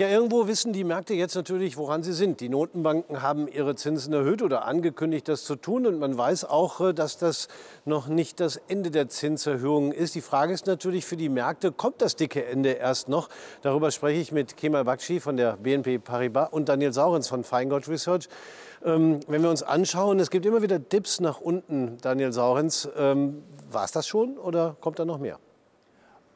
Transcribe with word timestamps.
Ja, 0.00 0.08
irgendwo 0.08 0.46
wissen 0.46 0.72
die 0.72 0.82
Märkte 0.82 1.12
jetzt 1.12 1.34
natürlich, 1.34 1.76
woran 1.76 2.02
sie 2.02 2.14
sind. 2.14 2.40
Die 2.40 2.48
Notenbanken 2.48 3.20
haben 3.20 3.46
ihre 3.46 3.74
Zinsen 3.74 4.14
erhöht 4.14 4.40
oder 4.40 4.64
angekündigt, 4.64 5.28
das 5.28 5.44
zu 5.44 5.56
tun. 5.56 5.86
Und 5.86 5.98
man 5.98 6.16
weiß 6.16 6.46
auch, 6.46 6.80
äh, 6.80 6.94
dass 6.94 7.18
das 7.18 7.48
noch 7.84 8.08
nicht 8.08 8.40
das 8.40 8.56
Ende 8.56 8.90
der 8.90 9.10
Zinserhöhungen 9.10 9.92
ist. 9.92 10.14
Die 10.14 10.22
Frage 10.22 10.54
ist 10.54 10.66
natürlich 10.66 11.04
für 11.04 11.18
die 11.18 11.28
Märkte, 11.28 11.70
kommt 11.70 12.00
das 12.00 12.16
dicke 12.16 12.46
Ende 12.46 12.70
erst 12.70 13.10
noch? 13.10 13.28
Darüber 13.60 13.90
spreche 13.90 14.22
ich 14.22 14.32
mit 14.32 14.56
Kemal 14.56 14.84
Bakshi 14.84 15.20
von 15.20 15.36
der 15.36 15.58
BNP 15.58 15.98
Paribas 15.98 16.48
und 16.50 16.70
Daniel 16.70 16.94
Saurens 16.94 17.28
von 17.28 17.44
Feingold 17.44 17.86
Research. 17.86 18.30
Ähm, 18.82 19.20
wenn 19.28 19.42
wir 19.42 19.50
uns 19.50 19.62
anschauen, 19.62 20.18
es 20.18 20.30
gibt 20.30 20.46
immer 20.46 20.62
wieder 20.62 20.78
Dips 20.78 21.20
nach 21.20 21.42
unten, 21.42 21.98
Daniel 22.00 22.32
Saurens. 22.32 22.88
Ähm, 22.96 23.42
War 23.70 23.84
es 23.84 23.92
das 23.92 24.08
schon 24.08 24.38
oder 24.38 24.76
kommt 24.80 24.98
da 24.98 25.04
noch 25.04 25.18
mehr? 25.18 25.38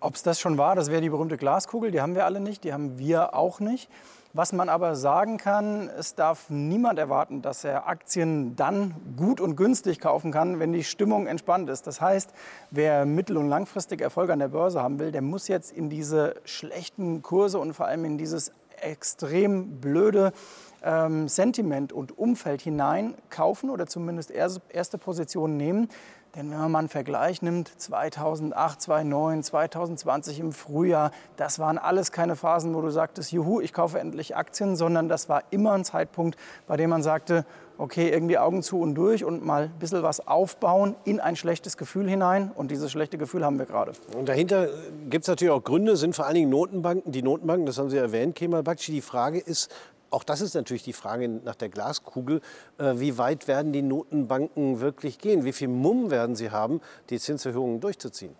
Ob 0.04 0.16
es 0.16 0.22
das 0.22 0.38
schon 0.38 0.58
war, 0.58 0.76
das 0.76 0.90
wäre 0.90 1.00
die 1.00 1.08
berühmte 1.08 1.38
Glaskugel. 1.38 1.90
Die 1.90 2.02
haben 2.02 2.14
wir 2.14 2.26
alle 2.26 2.38
nicht, 2.38 2.62
die 2.64 2.74
haben 2.74 2.98
wir 2.98 3.34
auch 3.34 3.58
nicht. 3.58 3.88
Was 4.34 4.52
man 4.52 4.68
aber 4.68 4.96
sagen 4.96 5.38
kann, 5.38 5.88
es 5.88 6.14
darf 6.14 6.50
niemand 6.50 6.98
erwarten, 6.98 7.40
dass 7.40 7.64
er 7.64 7.88
Aktien 7.88 8.54
dann 8.54 8.94
gut 9.16 9.40
und 9.40 9.56
günstig 9.56 10.00
kaufen 10.00 10.30
kann, 10.30 10.58
wenn 10.60 10.74
die 10.74 10.84
Stimmung 10.84 11.26
entspannt 11.26 11.70
ist. 11.70 11.86
Das 11.86 12.02
heißt, 12.02 12.34
wer 12.70 13.06
mittel- 13.06 13.38
und 13.38 13.48
langfristig 13.48 14.02
Erfolg 14.02 14.28
an 14.28 14.40
der 14.40 14.48
Börse 14.48 14.82
haben 14.82 14.98
will, 14.98 15.10
der 15.10 15.22
muss 15.22 15.48
jetzt 15.48 15.72
in 15.72 15.88
diese 15.88 16.34
schlechten 16.44 17.22
Kurse 17.22 17.58
und 17.58 17.72
vor 17.72 17.86
allem 17.86 18.04
in 18.04 18.18
dieses 18.18 18.52
extrem 18.82 19.80
blöde 19.80 20.34
ähm, 20.82 21.28
Sentiment 21.28 21.94
und 21.94 22.18
Umfeld 22.18 22.60
hinein 22.60 23.14
kaufen 23.30 23.70
oder 23.70 23.86
zumindest 23.86 24.30
erste 24.30 24.98
Positionen 24.98 25.56
nehmen. 25.56 25.88
Denn 26.36 26.50
wenn 26.50 26.58
man 26.58 26.72
mal 26.72 26.78
einen 26.80 26.88
Vergleich 26.88 27.42
nimmt, 27.42 27.70
2008, 27.80 28.82
2009, 28.82 29.42
2020 29.44 30.40
im 30.40 30.52
Frühjahr, 30.52 31.12
das 31.36 31.60
waren 31.60 31.78
alles 31.78 32.10
keine 32.10 32.34
Phasen, 32.34 32.74
wo 32.74 32.80
du 32.80 32.90
sagtest, 32.90 33.30
juhu, 33.30 33.60
ich 33.60 33.72
kaufe 33.72 34.00
endlich 34.00 34.34
Aktien, 34.34 34.74
sondern 34.74 35.08
das 35.08 35.28
war 35.28 35.44
immer 35.50 35.72
ein 35.72 35.84
Zeitpunkt, 35.84 36.36
bei 36.66 36.76
dem 36.76 36.90
man 36.90 37.04
sagte, 37.04 37.44
okay, 37.78 38.08
irgendwie 38.08 38.38
Augen 38.38 38.62
zu 38.62 38.80
und 38.80 38.94
durch 38.94 39.24
und 39.24 39.44
mal 39.44 39.64
ein 39.64 39.78
bisschen 39.78 40.02
was 40.02 40.26
aufbauen 40.26 40.96
in 41.04 41.20
ein 41.20 41.36
schlechtes 41.36 41.76
Gefühl 41.76 42.08
hinein. 42.08 42.50
Und 42.54 42.70
dieses 42.70 42.90
schlechte 42.90 43.18
Gefühl 43.18 43.44
haben 43.44 43.58
wir 43.58 43.66
gerade. 43.66 43.92
Und 44.16 44.28
dahinter 44.28 44.68
gibt 45.08 45.24
es 45.24 45.28
natürlich 45.28 45.52
auch 45.52 45.62
Gründe, 45.62 45.96
sind 45.96 46.14
vor 46.14 46.26
allen 46.26 46.34
Dingen 46.34 46.50
Notenbanken. 46.50 47.12
Die 47.12 47.22
Notenbanken, 47.22 47.66
das 47.66 47.78
haben 47.78 47.90
Sie 47.90 47.96
erwähnt, 47.96 48.34
Kemal 48.34 48.62
Bakci. 48.62 48.92
Die 48.92 49.00
Frage 49.00 49.38
ist, 49.38 49.70
auch 50.14 50.24
das 50.24 50.40
ist 50.40 50.54
natürlich 50.54 50.84
die 50.84 50.92
Frage 50.92 51.28
nach 51.28 51.56
der 51.56 51.68
Glaskugel. 51.68 52.40
Äh, 52.78 52.94
wie 52.96 53.18
weit 53.18 53.48
werden 53.48 53.72
die 53.72 53.82
Notenbanken 53.82 54.80
wirklich 54.80 55.18
gehen? 55.18 55.44
Wie 55.44 55.52
viel 55.52 55.68
Mumm 55.68 56.10
werden 56.10 56.36
sie 56.36 56.50
haben, 56.50 56.80
die 57.10 57.18
Zinserhöhungen 57.18 57.80
durchzuziehen? 57.80 58.34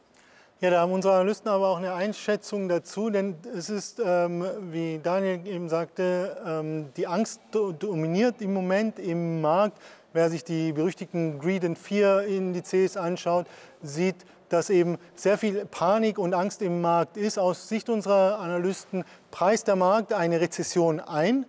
Ja, 0.61 0.71
da 0.71 0.81
haben 0.81 0.93
unsere 0.93 1.15
Analysten 1.15 1.51
aber 1.51 1.69
auch 1.69 1.79
eine 1.79 1.93
Einschätzung 1.93 2.69
dazu, 2.69 3.11
denn 3.11 3.35
es 3.55 3.69
ist, 3.69 4.01
ähm, 4.03 4.47
wie 4.71 5.01
Daniel 5.03 5.47
eben 5.47 5.69
sagte, 5.69 6.37
ähm, 6.47 6.87
die 6.97 7.07
Angst 7.07 7.41
dominiert 7.51 8.41
im 8.41 8.55
Moment 8.55 8.99
im 8.99 9.41
Markt. 9.41 9.77
Wer 10.13 10.31
sich 10.31 10.45
die 10.45 10.73
berüchtigten 10.73 11.41
Greed 11.41 11.65
and 11.65 11.77
Fear 11.77 12.23
Indizes 12.23 12.97
anschaut, 12.97 13.47
sieht, 13.83 14.25
dass 14.49 14.71
eben 14.71 14.97
sehr 15.17 15.37
viel 15.39 15.67
Panik 15.67 16.19
und 16.19 16.35
Angst 16.35 16.63
im 16.63 16.81
Markt 16.81 17.17
ist. 17.17 17.39
Aus 17.39 17.69
Sicht 17.69 17.89
unserer 17.89 18.39
Analysten 18.39 19.05
preist 19.33 19.67
der 19.67 19.77
Markt 19.77 20.13
eine 20.13 20.41
Rezession 20.41 21.01
ein. 21.01 21.45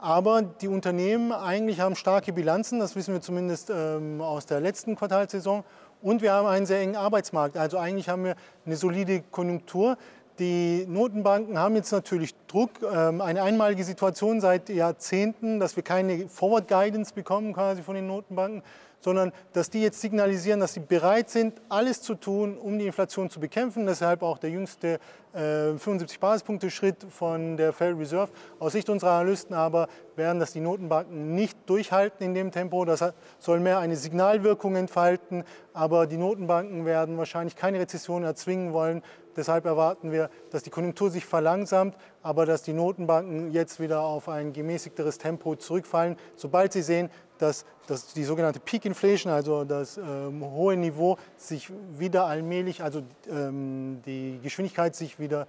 Aber 0.00 0.42
die 0.42 0.68
Unternehmen 0.68 1.32
eigentlich 1.32 1.80
haben 1.80 1.96
starke 1.96 2.32
Bilanzen, 2.32 2.78
das 2.78 2.94
wissen 2.94 3.14
wir 3.14 3.20
zumindest 3.20 3.68
ähm, 3.68 4.20
aus 4.20 4.46
der 4.46 4.60
letzten 4.60 4.94
Quartalsaison. 4.94 5.64
Und 6.00 6.22
wir 6.22 6.32
haben 6.32 6.46
einen 6.46 6.66
sehr 6.66 6.80
engen 6.80 6.94
Arbeitsmarkt. 6.94 7.56
Also 7.56 7.78
eigentlich 7.78 8.08
haben 8.08 8.24
wir 8.24 8.36
eine 8.64 8.76
solide 8.76 9.22
Konjunktur. 9.32 9.98
Die 10.38 10.86
Notenbanken 10.88 11.58
haben 11.58 11.74
jetzt 11.74 11.90
natürlich 11.90 12.32
Druck, 12.46 12.70
ähm, 12.82 13.20
eine 13.20 13.42
einmalige 13.42 13.82
Situation 13.82 14.40
seit 14.40 14.68
Jahrzehnten, 14.68 15.58
dass 15.58 15.74
wir 15.74 15.82
keine 15.82 16.28
Forward 16.28 16.68
Guidance 16.68 17.12
bekommen 17.12 17.52
quasi 17.52 17.82
von 17.82 17.96
den 17.96 18.06
Notenbanken 18.06 18.62
sondern 19.00 19.32
dass 19.52 19.70
die 19.70 19.82
jetzt 19.82 20.00
signalisieren, 20.00 20.60
dass 20.60 20.74
sie 20.74 20.80
bereit 20.80 21.30
sind, 21.30 21.60
alles 21.68 22.02
zu 22.02 22.14
tun, 22.14 22.58
um 22.58 22.78
die 22.78 22.86
Inflation 22.86 23.30
zu 23.30 23.40
bekämpfen. 23.40 23.86
Deshalb 23.86 24.22
auch 24.22 24.38
der 24.38 24.50
jüngste 24.50 24.98
äh, 25.32 25.76
75 25.76 26.18
Basispunkte 26.20 26.70
Schritt 26.70 27.06
von 27.08 27.56
der 27.56 27.72
Federal 27.72 27.98
Reserve. 27.98 28.32
Aus 28.58 28.72
Sicht 28.72 28.88
unserer 28.88 29.12
Analysten 29.12 29.54
aber 29.54 29.88
werden 30.16 30.40
das 30.40 30.52
die 30.52 30.60
Notenbanken 30.60 31.34
nicht 31.34 31.58
durchhalten 31.66 32.24
in 32.26 32.34
dem 32.34 32.50
Tempo. 32.50 32.84
Das 32.84 33.04
soll 33.38 33.60
mehr 33.60 33.78
eine 33.78 33.96
Signalwirkung 33.96 34.76
entfalten, 34.76 35.44
aber 35.72 36.06
die 36.06 36.16
Notenbanken 36.16 36.84
werden 36.84 37.18
wahrscheinlich 37.18 37.56
keine 37.56 37.78
Rezession 37.78 38.24
erzwingen 38.24 38.72
wollen. 38.72 39.02
Deshalb 39.36 39.66
erwarten 39.66 40.10
wir, 40.10 40.30
dass 40.50 40.64
die 40.64 40.70
Konjunktur 40.70 41.10
sich 41.10 41.24
verlangsamt, 41.24 41.96
aber 42.24 42.44
dass 42.44 42.62
die 42.62 42.72
Notenbanken 42.72 43.52
jetzt 43.52 43.78
wieder 43.78 44.00
auf 44.00 44.28
ein 44.28 44.52
gemäßigteres 44.52 45.18
Tempo 45.18 45.54
zurückfallen, 45.54 46.16
sobald 46.34 46.72
sie 46.72 46.82
sehen, 46.82 47.08
dass, 47.38 47.64
dass 47.86 48.12
die 48.12 48.24
sogenannte 48.24 48.60
Peak 48.60 48.84
Inflation, 48.84 49.32
also 49.32 49.64
das 49.64 49.98
ähm, 49.98 50.42
hohe 50.42 50.76
Niveau, 50.76 51.16
sich 51.36 51.70
wieder 51.98 52.26
allmählich, 52.26 52.82
also 52.82 53.02
ähm, 53.30 54.00
die 54.06 54.38
Geschwindigkeit 54.42 54.94
sich 54.94 55.18
wieder 55.18 55.46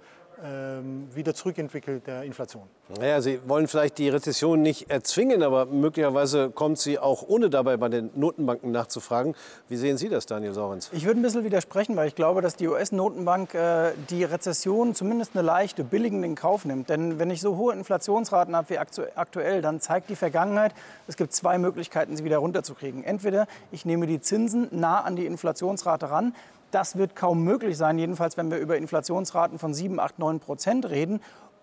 wieder 1.14 1.34
zurückentwickelt 1.34 2.06
der 2.06 2.22
Inflation. 2.22 2.62
Naja, 2.98 3.20
Sie 3.20 3.40
wollen 3.46 3.68
vielleicht 3.68 3.98
die 3.98 4.08
Rezession 4.08 4.62
nicht 4.62 4.90
erzwingen, 4.90 5.42
aber 5.42 5.66
möglicherweise 5.66 6.50
kommt 6.50 6.78
sie 6.78 6.98
auch 6.98 7.22
ohne 7.26 7.50
dabei 7.50 7.76
bei 7.76 7.88
den 7.88 8.10
Notenbanken 8.14 8.72
nachzufragen. 8.72 9.34
Wie 9.68 9.76
sehen 9.76 9.96
Sie 9.96 10.08
das, 10.08 10.26
Daniel 10.26 10.52
Saurens? 10.52 10.90
Ich 10.92 11.04
würde 11.04 11.20
ein 11.20 11.22
bisschen 11.22 11.44
widersprechen, 11.44 11.94
weil 11.96 12.08
ich 12.08 12.14
glaube, 12.14 12.40
dass 12.40 12.56
die 12.56 12.66
US-Notenbank 12.68 13.54
äh, 13.54 13.92
die 14.08 14.24
Rezession 14.24 14.94
zumindest 14.94 15.36
eine 15.36 15.46
leichte, 15.46 15.84
billigend 15.84 16.24
in 16.24 16.34
Kauf 16.34 16.64
nimmt. 16.64 16.88
Denn 16.88 17.18
wenn 17.18 17.30
ich 17.30 17.40
so 17.40 17.56
hohe 17.56 17.74
Inflationsraten 17.74 18.56
habe 18.56 18.70
wie 18.70 18.78
aktuell, 18.78 19.62
dann 19.62 19.80
zeigt 19.80 20.10
die 20.10 20.16
Vergangenheit, 20.16 20.72
es 21.06 21.16
gibt 21.16 21.32
zwei 21.32 21.58
Möglichkeiten, 21.58 22.16
sie 22.16 22.24
wieder 22.24 22.38
runterzukriegen. 22.38 23.04
Entweder 23.04 23.46
ich 23.70 23.84
nehme 23.84 24.06
die 24.06 24.20
Zinsen 24.20 24.68
nah 24.72 25.00
an 25.02 25.16
die 25.16 25.26
Inflationsrate 25.26 26.10
ran, 26.10 26.34
das 26.70 26.96
wird 26.96 27.16
kaum 27.16 27.44
möglich 27.44 27.76
sein, 27.76 27.98
jedenfalls 27.98 28.36
wenn 28.36 28.50
wir 28.50 28.58
über 28.58 28.76
Inflationsraten 28.76 29.58
von 29.58 29.74
7, 29.74 29.98
8, 30.00 30.18
9 30.18 30.40
Prozent 30.40 30.88
reden. 30.90 31.20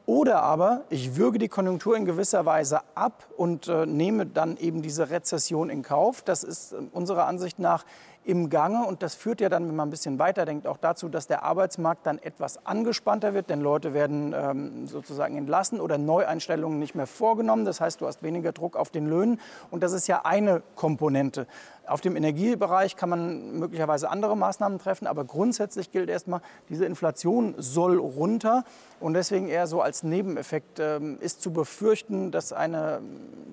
Oder 0.07 0.41
aber 0.41 0.85
ich 0.89 1.17
würge 1.17 1.37
die 1.37 1.49
Konjunktur 1.49 1.97
in 1.97 2.05
gewisser 2.05 2.45
Weise 2.45 2.79
ab 2.95 3.27
und 3.35 3.67
äh, 3.67 3.85
nehme 3.85 4.25
dann 4.25 4.55
eben 4.55 4.81
diese 4.81 5.09
Rezession 5.09 5.69
in 5.69 5.81
Kauf. 5.81 6.21
Das 6.21 6.45
ist 6.45 6.71
äh, 6.71 6.77
unserer 6.93 7.25
Ansicht 7.25 7.59
nach 7.59 7.83
im 8.27 8.49
Gange. 8.49 8.85
Und 8.85 9.03
das 9.03 9.15
führt 9.15 9.41
ja 9.41 9.49
dann, 9.49 9.67
wenn 9.67 9.75
man 9.75 9.87
ein 9.87 9.91
bisschen 9.91 10.19
weiterdenkt, 10.19 10.67
auch 10.67 10.77
dazu, 10.77 11.07
dass 11.09 11.27
der 11.27 11.43
Arbeitsmarkt 11.43 12.05
dann 12.05 12.19
etwas 12.19 12.65
angespannter 12.65 13.33
wird, 13.33 13.49
denn 13.49 13.61
Leute 13.61 13.93
werden 13.93 14.33
ähm, 14.37 14.87
sozusagen 14.87 15.37
entlassen 15.37 15.79
oder 15.79 15.97
Neueinstellungen 15.97 16.77
nicht 16.77 16.93
mehr 16.93 17.07
vorgenommen. 17.07 17.65
Das 17.65 17.79
heißt, 17.81 18.01
du 18.01 18.05
hast 18.05 18.23
weniger 18.23 18.51
Druck 18.51 18.75
auf 18.75 18.91
den 18.91 19.07
Löhnen. 19.07 19.39
Und 19.71 19.81
das 19.81 19.93
ist 19.93 20.07
ja 20.07 20.25
eine 20.25 20.61
Komponente. 20.75 21.47
Auf 21.87 22.01
dem 22.01 22.15
Energiebereich 22.15 22.95
kann 22.95 23.09
man 23.09 23.59
möglicherweise 23.59 24.09
andere 24.09 24.35
Maßnahmen 24.35 24.79
treffen, 24.79 25.07
aber 25.07 25.23
grundsätzlich 25.23 25.91
gilt 25.91 26.09
erstmal, 26.09 26.41
diese 26.69 26.85
Inflation 26.85 27.55
soll 27.57 27.97
runter. 27.97 28.63
Und 28.99 29.13
deswegen 29.13 29.47
eher 29.47 29.67
so 29.67 29.81
als 29.81 30.03
Nebeneffekt 30.03 30.79
ähm, 30.79 31.17
ist 31.21 31.41
zu 31.41 31.51
befürchten, 31.51 32.31
dass 32.31 32.51
eine 32.51 32.99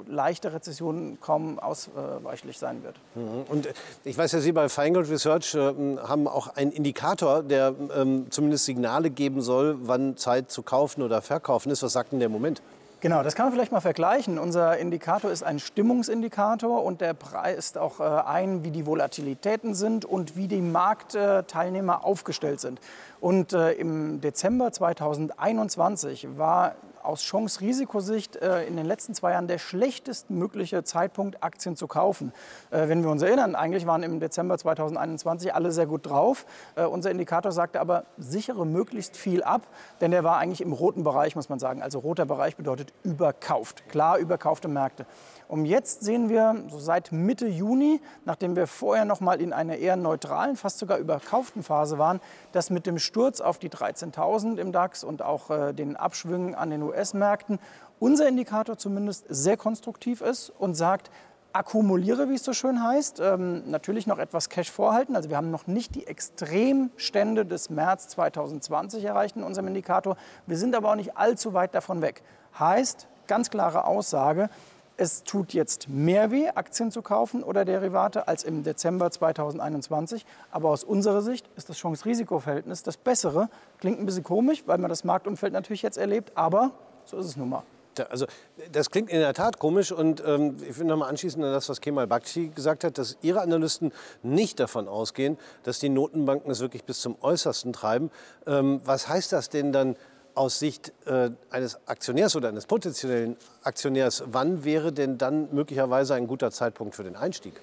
leichte 0.07 0.53
Rezession 0.53 1.19
kaum 1.21 1.59
ausweichlich 1.59 2.59
sein 2.59 2.83
wird. 2.83 2.97
Mhm. 3.15 3.45
Und 3.49 3.69
ich 4.05 4.17
weiß 4.17 4.33
ja, 4.33 4.41
Sie 4.41 4.53
bei 4.53 4.69
Feingold 4.69 5.11
Research 5.11 5.55
äh, 5.55 5.59
haben 6.03 6.27
auch 6.27 6.57
einen 6.57 6.73
Indikator, 6.73 7.43
der 7.43 7.75
ähm, 7.97 8.27
zumindest 8.31 8.65
Signale 8.65 9.11
geben 9.11 9.43
soll, 9.43 9.77
wann 9.83 10.17
Zeit 10.17 10.51
zu 10.51 10.63
kaufen 10.63 11.03
oder 11.03 11.23
verkaufen 11.23 11.71
ist. 11.71 11.83
Was 11.83 11.93
sagt 11.93 12.13
denn 12.13 12.21
der 12.21 12.29
Moment? 12.29 12.63
Genau, 13.01 13.23
das 13.23 13.35
kann 13.35 13.47
man 13.47 13.53
vielleicht 13.53 13.73
mal 13.73 13.81
vergleichen. 13.81 14.39
Unser 14.39 14.79
Indikator 14.79 15.31
ist 15.31 15.43
ein 15.43 15.59
Stimmungsindikator 15.59 16.83
und 16.83 17.03
der 17.03 17.13
preist 17.13 17.77
auch 17.77 18.01
äh, 18.01 18.05
ein, 18.05 18.65
wie 18.65 18.71
die 18.71 18.87
Volatilitäten 18.87 19.75
sind 19.75 20.07
und 20.07 20.37
wie 20.37 20.49
die 20.49 20.63
Marktteilnehmer 20.63 22.05
aufgestellt 22.05 22.61
sind. 22.61 22.81
Und 23.21 23.53
äh, 23.53 23.73
im 23.73 24.21
Dezember 24.23 24.73
2021 24.73 26.39
war 26.39 26.77
aus 27.05 27.23
Chance-Risikosicht 27.23 28.37
äh, 28.37 28.65
in 28.65 28.77
den 28.77 28.87
letzten 28.87 29.15
zwei 29.15 29.33
Jahren 29.33 29.47
der 29.47 29.59
schlechtestmögliche 29.59 30.85
Zeitpunkt, 30.85 31.43
Aktien 31.43 31.77
zu 31.77 31.87
kaufen. 31.87 32.33
Äh, 32.71 32.89
wenn 32.89 33.03
wir 33.03 33.11
uns 33.11 33.23
erinnern, 33.23 33.55
eigentlich 33.55 33.87
waren 33.87 34.03
im 34.03 34.21
Dezember 34.21 34.59
2021 34.59 35.55
alle 35.55 35.71
sehr 35.73 35.87
gut 35.87 36.07
drauf. 36.07 36.47
Äh, 36.77 36.85
unser 36.85 37.11
Indikator 37.11 37.53
sagte 37.53 37.81
aber, 37.81 38.05
sichere 38.17 38.67
möglichst 38.67 39.17
viel 39.17 39.43
ab, 39.43 39.63
denn 40.01 40.11
der 40.11 40.25
war 40.25 40.39
eigentlich 40.39 40.61
im 40.61 40.73
roten 40.73 41.05
Bereich, 41.05 41.37
muss 41.37 41.49
man 41.49 41.59
sagen. 41.59 41.83
Also 41.83 41.99
roter 41.99 42.27
Bereich 42.27 42.57
bedeutet 42.57 42.93
überkauft, 43.03 43.89
klar 43.89 44.19
überkaufte 44.19 44.69
Märkte. 44.69 45.07
Und 45.49 45.67
jetzt 45.67 46.03
sehen 46.03 46.29
wir 46.29 46.65
so 46.69 46.79
seit 46.79 47.13
Mitte 47.13 47.47
Juni, 47.47 48.01
nachdem 48.25 48.57
wir 48.57 48.67
vorher 48.67 49.05
noch 49.05 49.21
mal 49.21 49.41
in 49.41 49.53
einer 49.53 49.77
eher 49.77 49.97
neutralen, 49.97 50.57
fast 50.57 50.79
sogar 50.79 50.99
überkauften 50.99 51.63
Phase 51.63 51.99
waren, 51.99 52.21
dass 52.53 52.71
mit 52.71 52.87
dem 52.87 52.99
Sturz 52.99 53.41
auf 53.41 53.59
die 53.59 53.69
13.000 53.69 54.57
im 54.59 54.73
DAX 54.73 55.05
und 55.05 55.23
auch 55.23 55.51
äh, 55.51 55.73
den 55.73 55.97
Abschwüngen 55.97 56.55
an 56.55 56.71
den 56.71 56.83
US-Märkten 56.95 57.59
unser 57.99 58.29
Indikator 58.29 58.77
zumindest 58.77 59.27
sehr 59.29 59.57
konstruktiv 59.57 60.21
ist 60.21 60.51
und 60.51 60.75
sagt, 60.75 61.11
akkumuliere, 61.55 62.29
wie 62.29 62.35
es 62.35 62.45
so 62.45 62.53
schön 62.53 62.83
heißt. 62.83 63.21
Ähm, 63.21 63.71
natürlich 63.71 64.07
noch 64.07 64.19
etwas 64.19 64.49
Cash 64.49 64.71
vorhalten. 64.71 65.15
Also 65.15 65.31
wir 65.31 65.37
haben 65.37 65.53
noch 65.53 65.69
nicht 65.69 65.95
die 65.95 66.07
Extremstände 66.07 67.47
des 67.47 67.71
März 67.71 68.09
2020 68.09 69.05
erreicht 69.05 69.37
in 69.37 69.45
unserem 69.45 69.69
Indikator. 69.69 70.17
Wir 70.47 70.59
sind 70.59 70.75
aber 70.75 70.91
auch 70.91 70.97
nicht 70.97 71.17
allzu 71.17 71.55
weit 71.55 71.75
davon 71.75 72.03
weg. 72.03 72.23
Heißt, 72.59 73.07
ganz 73.29 73.51
klare 73.51 73.85
Aussage, 73.85 74.51
es 74.97 75.25
tut 75.25 75.53
jetzt 75.53 75.89
mehr 75.89 76.31
weh, 76.31 76.49
Aktien 76.49 76.91
zu 76.91 77.03
kaufen 77.03 77.43
oder 77.43 77.65
Derivate 77.65 78.29
als 78.29 78.45
im 78.45 78.63
Dezember 78.63 79.11
2021. 79.11 80.25
Aber 80.51 80.71
aus 80.71 80.85
unserer 80.85 81.23
Sicht 81.23 81.49
ist 81.57 81.69
das 81.69 81.77
Chance-Risiko-Verhältnis 81.79 82.83
das 82.83 82.97
bessere. 82.97 83.49
Klingt 83.79 84.01
ein 84.01 84.07
bisschen 84.07 84.25
komisch, 84.25 84.63
weil 84.67 84.79
man 84.79 84.89
das 84.89 85.05
Marktumfeld 85.05 85.53
natürlich 85.53 85.83
jetzt 85.83 85.99
erlebt, 85.99 86.33
aber 86.37 86.73
so 87.05 87.19
ist 87.19 87.27
es 87.27 87.37
nun 87.37 87.49
mal. 87.51 87.63
Also 88.11 88.27
das 88.73 88.91
klingt 88.91 89.11
in 89.11 89.21
der 89.21 89.35
Tat 89.35 89.61
komisch 89.61 89.93
und 89.93 90.23
ähm, 90.27 90.57
ich 90.69 90.79
will 90.79 90.87
noch 90.87 90.97
mal 90.97 91.09
anschließen 91.09 91.43
an 91.43 91.53
das, 91.53 91.69
was 91.69 91.81
Kemal 91.81 92.09
Bakci 92.09 92.49
gesagt 92.49 92.83
hat, 92.83 92.99
dass 92.99 93.19
Ihre 93.23 93.41
Analysten 93.41 93.93
nicht 94.23 94.59
davon 94.59 94.89
ausgehen, 94.89 95.39
dass 95.63 95.79
die 95.79 95.89
Notenbanken 95.89 96.51
es 96.51 96.59
wirklich 96.59 96.85
bis 96.85 97.01
zum 97.01 97.17
Äußersten 97.21 97.73
treiben. 97.73 98.11
Ähm, 98.47 98.81
was 98.85 99.09
heißt 99.09 99.33
das 99.33 99.49
denn 99.49 99.73
dann 99.73 99.97
aus 100.35 100.59
Sicht 100.59 100.93
äh, 101.07 101.31
eines 101.51 101.79
Aktionärs 101.87 102.37
oder 102.37 102.49
eines 102.49 102.67
potenziellen 102.67 103.37
Aktionärs? 103.63 104.25
Wann 104.27 104.65
wäre 104.65 104.93
denn 104.93 105.19
dann 105.19 105.49
möglicherweise 105.53 106.15
ein 106.15 106.27
guter 106.27 106.51
Zeitpunkt 106.51 106.95
für 106.95 107.05
den 107.05 107.17
Einstieg? 107.17 107.55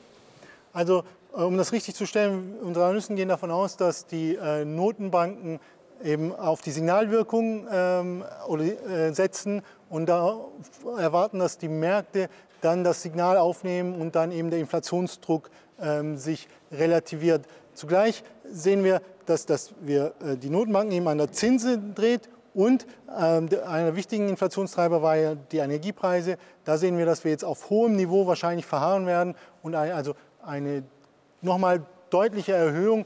Also 0.74 1.04
äh, 1.36 1.42
um 1.42 1.58
das 1.58 1.72
richtig 1.72 1.96
zu 1.96 2.06
stellen, 2.06 2.56
unsere 2.62 2.86
Analysten 2.86 3.16
gehen 3.16 3.30
davon 3.30 3.52
aus, 3.52 3.78
dass 3.78 4.06
die 4.06 4.36
äh, 4.36 4.66
Notenbanken 4.66 5.60
eben 6.04 6.34
auf 6.34 6.62
die 6.62 6.72
Signalwirkung 6.72 7.68
ähm, 7.72 8.24
äh, 8.50 9.12
setzen 9.12 9.62
und 9.90 10.08
da 10.08 10.40
erwarten, 10.98 11.40
dass 11.40 11.58
die 11.58 11.68
Märkte 11.68 12.30
dann 12.62 12.84
das 12.84 13.02
Signal 13.02 13.38
aufnehmen 13.38 14.00
und 14.00 14.16
dann 14.16 14.32
eben 14.32 14.50
der 14.50 14.60
Inflationsdruck 14.60 15.50
ähm, 15.80 16.18
sich 16.18 16.48
relativiert. 16.72 17.46
Zugleich 17.74 18.24
sehen 18.50 18.84
wir, 18.84 19.02
dass, 19.26 19.46
dass 19.46 19.74
wir 19.82 20.14
äh, 20.24 20.38
die 20.38 20.50
Notenbanken 20.50 20.92
eben 20.92 21.08
an 21.08 21.18
der 21.18 21.32
Zinse 21.32 21.78
dreht 21.78 22.30
und 22.54 22.86
ähm, 23.18 23.50
einer 23.66 23.96
wichtigen 23.96 24.30
Inflationstreiber 24.30 25.02
war 25.02 25.16
ja 25.16 25.36
die 25.36 25.58
Energiepreise. 25.58 26.38
Da 26.66 26.78
sehen 26.78 26.98
wir, 26.98 27.06
dass 27.06 27.24
wir 27.24 27.32
jetzt 27.32 27.46
auf 27.46 27.70
hohem 27.70 27.96
Niveau 27.96 28.28
wahrscheinlich 28.28 28.66
verharren 28.66 29.06
werden 29.06 29.36
und 29.64 29.76
also 29.76 30.16
eine 30.44 30.84
nochmal 31.42 31.84
deutliche 32.10 32.54
Erhöhung 32.54 33.06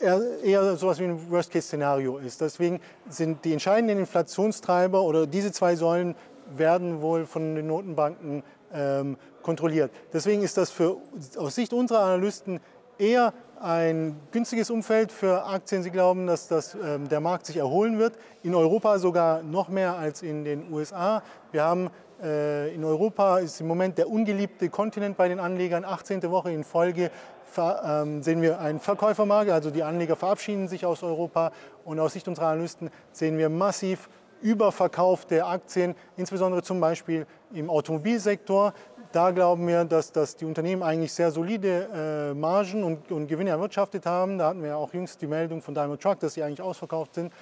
eher 0.00 0.76
so 0.76 0.86
etwas 0.86 1.00
wie 1.00 1.04
ein 1.04 1.30
Worst-Case-Szenario 1.30 2.18
ist. 2.18 2.40
Deswegen 2.40 2.80
sind 3.08 3.44
die 3.44 3.52
entscheidenden 3.52 3.98
Inflationstreiber 3.98 5.02
oder 5.02 5.26
diese 5.26 5.50
zwei 5.50 5.74
Säulen 5.74 6.14
werden 6.56 7.00
wohl 7.00 7.26
von 7.26 7.56
den 7.56 7.66
Notenbanken 7.66 8.42
ähm, 8.72 9.16
kontrolliert. 9.42 9.90
Deswegen 10.12 10.42
ist 10.42 10.56
das 10.56 10.70
für, 10.70 10.98
aus 11.36 11.54
Sicht 11.54 11.72
unserer 11.72 12.00
Analysten 12.00 12.60
eher 12.98 13.32
ein 13.60 14.16
günstiges 14.30 14.70
Umfeld 14.70 15.12
für 15.12 15.44
Aktien. 15.46 15.82
Sie 15.82 15.90
glauben, 15.90 16.26
dass 16.26 16.48
das, 16.48 16.74
ähm, 16.74 17.08
der 17.08 17.20
Markt 17.20 17.46
sich 17.46 17.56
erholen 17.56 17.98
wird. 17.98 18.16
In 18.42 18.54
Europa 18.54 18.98
sogar 18.98 19.42
noch 19.42 19.68
mehr 19.68 19.96
als 19.96 20.22
in 20.22 20.44
den 20.44 20.72
USA. 20.72 21.22
Wir 21.52 21.64
haben 21.64 21.90
äh, 22.22 22.74
in 22.74 22.84
Europa 22.84 23.38
ist 23.38 23.60
im 23.60 23.66
Moment 23.66 23.98
der 23.98 24.08
ungeliebte 24.08 24.68
Kontinent 24.68 25.16
bei 25.16 25.28
den 25.28 25.40
Anlegern. 25.40 25.84
18. 25.84 26.22
Woche 26.30 26.52
in 26.52 26.64
Folge 26.64 27.10
ähm, 27.56 28.22
sehen 28.22 28.42
wir 28.42 28.60
einen 28.60 28.80
Verkäufermarkt, 28.80 29.50
also 29.50 29.70
die 29.70 29.82
Anleger 29.82 30.16
verabschieden 30.16 30.68
sich 30.68 30.84
aus 30.84 31.02
Europa 31.02 31.52
und 31.84 31.98
aus 31.98 32.12
Sicht 32.12 32.28
unserer 32.28 32.48
Analysten 32.48 32.90
sehen 33.12 33.38
wir 33.38 33.48
massiv 33.48 34.08
Überverkauf 34.40 35.24
der 35.24 35.48
Aktien, 35.48 35.94
insbesondere 36.16 36.62
zum 36.62 36.80
Beispiel 36.80 37.26
im 37.52 37.70
Automobilsektor. 37.70 38.72
Da 39.12 39.30
glauben 39.30 39.66
wir, 39.66 39.84
dass, 39.84 40.12
dass 40.12 40.36
die 40.36 40.44
Unternehmen 40.44 40.82
eigentlich 40.82 41.14
sehr 41.14 41.30
solide 41.30 41.88
äh, 42.32 42.34
Margen 42.34 42.84
und, 42.84 43.10
und, 43.10 43.26
Gewinne 43.26 43.50
erwirtschaftet 43.50 44.04
haben. 44.04 44.36
Da 44.36 44.48
hatten 44.48 44.62
wir 44.62 44.76
auch 44.76 44.92
jüngst 44.92 45.22
die 45.22 45.26
Meldung 45.26 45.62
von 45.62 45.74
Daimler 45.74 45.98
Truck, 45.98 46.20
dass 46.20 46.34
sie 46.34 46.42
eigentlich 46.42 46.60
ausverkauft 46.60 47.14
sind. 47.14 47.32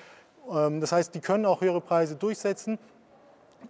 Ähm, 0.49 0.81
das 0.81 0.93
heißt, 0.93 1.13
die 1.15 1.21
können 1.21 1.45
auch 1.45 1.61
höhere 1.61 1.81
Preise 1.81 2.15
durchsetzen 2.15 2.79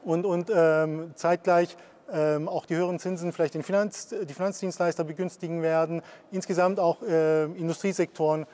und, 0.04 0.26
und 0.26 0.50
ähm, 0.54 1.12
zeitgleich 1.14 1.74
ähm, 2.12 2.48
auch 2.48 2.66
die 2.66 2.76
höheren 2.76 2.98
Zinsen 2.98 3.32
vielleicht 3.32 3.54
den 3.54 3.62
Finanz, 3.62 4.08
die 4.08 4.34
Finanzdienstleister 4.34 5.02
begünstigen 5.02 5.62
werden, 5.62 6.02
insgesamt 6.30 6.78
auch 6.78 7.02
äh, 7.02 7.44
Industriesektoren 7.44 8.46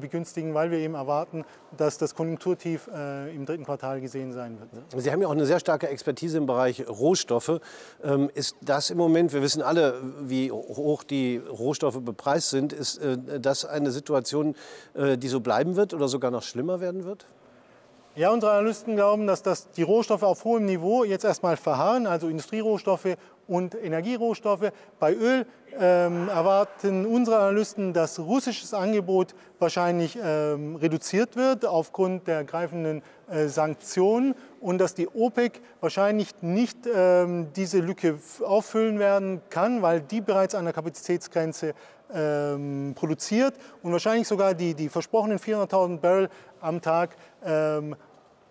begünstigen, 0.00 0.54
weil 0.54 0.70
wir 0.70 0.78
eben 0.78 0.94
erwarten, 0.94 1.44
dass 1.76 1.98
das 1.98 2.14
Konjunkturtief 2.14 2.88
äh, 2.88 3.34
im 3.34 3.46
dritten 3.46 3.64
Quartal 3.64 4.00
gesehen 4.00 4.32
sein 4.32 4.58
wird. 4.58 5.02
Sie 5.02 5.10
haben 5.10 5.22
ja 5.22 5.28
auch 5.28 5.32
eine 5.32 5.46
sehr 5.46 5.60
starke 5.60 5.88
Expertise 5.88 6.38
im 6.38 6.46
Bereich 6.46 6.86
Rohstoffe. 6.88 7.60
Ähm, 8.02 8.30
ist 8.34 8.56
das 8.60 8.90
im 8.90 8.98
Moment, 8.98 9.32
wir 9.32 9.42
wissen 9.42 9.62
alle, 9.62 10.00
wie 10.20 10.50
hoch 10.52 11.04
die 11.04 11.38
Rohstoffe 11.38 12.00
bepreist 12.02 12.50
sind, 12.50 12.72
ist 12.72 12.98
äh, 12.98 13.40
das 13.40 13.64
eine 13.64 13.90
Situation, 13.90 14.54
äh, 14.94 15.16
die 15.16 15.28
so 15.28 15.40
bleiben 15.40 15.76
wird 15.76 15.94
oder 15.94 16.08
sogar 16.08 16.30
noch 16.30 16.42
schlimmer 16.42 16.80
werden 16.80 17.04
wird? 17.04 17.26
Ja, 18.16 18.32
unsere 18.32 18.50
Analysten 18.50 18.96
glauben, 18.96 19.28
dass 19.28 19.40
das 19.44 19.70
die 19.70 19.84
Rohstoffe 19.84 20.24
auf 20.24 20.42
hohem 20.42 20.64
Niveau 20.66 21.04
jetzt 21.04 21.24
erstmal 21.24 21.56
verharren, 21.56 22.08
also 22.08 22.26
Industrierohstoffe 22.26 23.16
und 23.46 23.76
Energierohstoffe. 23.76 24.72
Bei 24.98 25.14
Öl 25.14 25.46
ähm, 25.78 26.28
erwarten 26.28 27.06
unsere 27.06 27.38
Analysten, 27.38 27.92
dass 27.92 28.18
russisches 28.18 28.74
Angebot 28.74 29.36
wahrscheinlich 29.60 30.18
ähm, 30.20 30.74
reduziert 30.74 31.36
wird 31.36 31.64
aufgrund 31.64 32.26
der 32.26 32.42
greifenden 32.42 33.02
äh, 33.30 33.46
Sanktionen 33.46 34.34
und 34.60 34.78
dass 34.78 34.96
die 34.96 35.06
OPEC 35.06 35.60
wahrscheinlich 35.80 36.30
nicht 36.42 36.78
ähm, 36.92 37.52
diese 37.54 37.78
Lücke 37.78 38.18
auffüllen 38.44 38.98
werden 38.98 39.40
kann, 39.50 39.82
weil 39.82 40.00
die 40.00 40.20
bereits 40.20 40.56
an 40.56 40.64
der 40.64 40.74
Kapazitätsgrenze 40.74 41.74
ähm, 42.14 42.92
produziert 42.94 43.54
und 43.82 43.92
wahrscheinlich 43.92 44.26
sogar 44.26 44.54
die, 44.54 44.74
die 44.74 44.88
versprochenen 44.88 45.38
400.000 45.38 45.98
Barrel 45.98 46.28
am 46.60 46.80
Tag 46.80 47.16
ähm, 47.44 47.96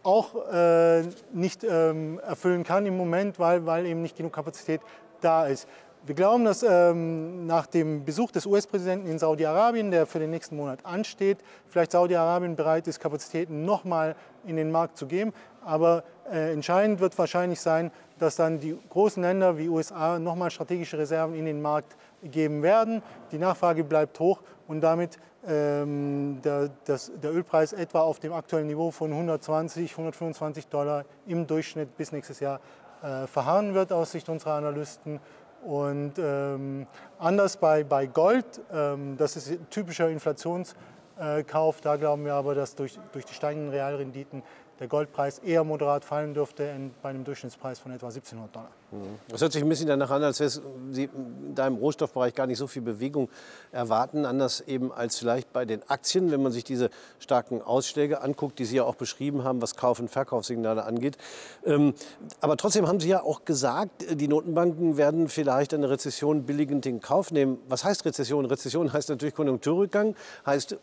auch 0.04 0.36
äh, 0.52 1.04
nicht 1.34 1.64
ähm, 1.64 2.20
erfüllen 2.20 2.64
kann 2.64 2.86
im 2.86 2.98
Moment, 2.98 3.40
weil, 3.40 3.66
weil 3.66 3.86
eben 3.86 4.02
nicht 4.02 4.18
genug 4.18 4.34
Kapazität 4.34 4.82
da 5.22 5.46
ist. 5.46 5.68
Wir 6.06 6.16
glauben, 6.16 6.46
dass 6.46 6.64
ähm, 6.64 7.46
nach 7.46 7.68
dem 7.68 8.06
Besuch 8.06 8.32
des 8.32 8.46
US-Präsidenten 8.46 9.08
in 9.08 9.20
Saudi-Arabien, 9.20 9.92
der 9.92 10.06
für 10.06 10.20
den 10.20 10.30
nächsten 10.30 10.56
Monat 10.56 10.86
ansteht, 10.86 11.40
vielleicht 11.68 11.92
Saudi-Arabien 11.92 12.56
bereit 12.56 12.88
ist, 12.88 13.02
Kapazitäten 13.02 13.66
nochmal 13.66 14.16
in 14.46 14.56
den 14.56 14.72
Markt 14.72 14.98
zu 14.98 15.08
geben. 15.08 15.34
Aber 15.66 16.04
äh, 16.32 16.54
entscheidend 16.54 17.02
wird 17.02 17.18
wahrscheinlich 17.18 17.60
sein, 17.60 17.92
dass 18.18 18.38
dann 18.38 18.62
die 18.62 18.78
großen 18.90 19.22
Länder 19.22 19.58
wie 19.58 19.68
USA 19.68 20.20
nochmal 20.20 20.52
strategische 20.52 20.98
Reserven 20.98 21.36
in 21.36 21.46
den 21.46 21.62
Markt 21.62 21.98
geben 22.24 22.64
werden. 22.64 23.04
Die 23.34 23.38
Nachfrage 23.38 23.84
bleibt 23.84 24.20
hoch 24.22 24.40
und 24.68 24.80
damit 24.82 25.20
der, 25.48 26.70
das, 26.86 27.12
der, 27.24 27.34
Ölpreis 27.34 27.72
etwa 27.72 28.02
auf 28.02 28.20
dem 28.20 28.34
aktuellen 28.34 28.68
Niveau 28.68 28.92
von 28.92 29.12
120, 29.12 29.92
125 29.92 30.68
Dollar 30.68 31.06
im 31.28 31.48
Durchschnitt 31.48 31.96
bis 31.96 32.12
nächstes 32.12 32.42
Jahr 32.42 32.60
äh, 33.02 33.26
verharren 33.26 33.74
wird 33.74 33.94
aus 33.94 34.12
Sicht 34.12 34.28
unserer 34.28 34.54
Analysten. 34.56 35.20
Und 35.66 36.14
ähm, 36.18 36.88
anders 37.18 37.58
bei, 37.58 37.84
bei 37.84 38.06
Gold, 38.08 38.46
ähm, 38.74 39.16
das 39.18 39.36
ist 39.36 39.60
typischer 39.70 40.10
Inflationskauf, 40.10 41.82
da 41.82 41.96
glauben 41.96 42.26
wir 42.26 42.34
aber, 42.34 42.56
dass 42.56 42.76
durch, 42.76 43.00
durch 43.12 43.26
die 43.26 43.34
steigenden 43.34 43.70
Realrenditen 43.70 44.44
der 44.80 44.88
Goldpreis 44.88 45.40
eher 45.40 45.64
moderat 45.64 46.06
fallen 46.06 46.34
dürfte 46.34 46.70
bei 47.02 47.10
einem 47.10 47.26
Durchschnittspreis 47.26 47.80
von 47.80 47.92
etwa 47.92 48.08
1700 48.08 48.56
Dollar. 48.56 48.72
Mhm. 48.92 49.20
Das 49.28 49.42
hört 49.42 49.52
sich 49.52 49.62
ein 49.62 49.68
bisschen 49.68 49.88
danach 49.88 50.10
an, 50.10 50.24
als 50.24 50.40
wäre 50.40 50.50
Sie 50.92 51.10
da 51.54 51.68
im 51.68 51.76
Rohstoffbereich 51.76 52.34
gar 52.34 52.48
nicht 52.48 52.58
so 52.58 52.68
viel 52.68 52.82
Bewegung 52.82 53.30
erwarten, 53.72 54.26
anders 54.26 54.62
eben 54.62 54.92
als 54.92 55.20
vielleicht 55.20 55.52
bei 55.52 55.66
den 55.66 55.88
Aktien, 55.90 56.32
wenn 56.32 56.42
man 56.42 56.52
sich 56.52 56.64
diese 56.64 56.90
starken 57.20 57.62
Ausschläge 57.62 58.22
anguckt, 58.22 58.58
die 58.60 58.66
Sie 58.66 58.78
ja 58.78 58.84
auch 58.86 58.96
beschrieben 58.96 59.44
haben, 59.44 59.62
was 59.62 59.76
Kauf- 59.76 60.00
und 60.00 60.10
Verkaufssignale 60.10 60.86
angeht. 60.86 61.18
Ähm, 61.66 61.94
aber 62.40 62.56
trotzdem 62.56 62.88
haben 62.88 63.02
Sie 63.02 63.10
ja 63.10 63.22
auch 63.22 63.44
gesagt, 63.44 64.06
die 64.10 64.28
Notenbanken 64.30 64.96
werden 64.96 65.28
vielleicht 65.28 65.74
eine 65.74 65.90
Rezession 65.90 66.44
billigend 66.46 66.86
in 66.86 67.02
Kauf 67.02 67.32
nehmen. 67.32 67.60
Was 67.68 67.84
heißt 67.84 68.06
Rezession? 68.06 68.46
Rezession 68.46 68.94
heißt 68.94 69.10
natürlich 69.10 69.36
Konjunkturrückgang, 69.36 70.16
heißt, 70.46 70.78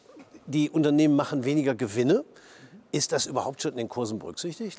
die 0.47 0.71
Unternehmen 0.71 1.17
machen 1.17 1.45
weniger 1.45 1.75
Gewinne. 1.75 2.25
Ist 2.97 3.13
das 3.13 3.27
überhaupt 3.27 3.61
schon 3.61 3.73
in 3.73 3.77
den 3.77 3.91
Kursen 3.91 4.19
berücksichtigt? 4.19 4.79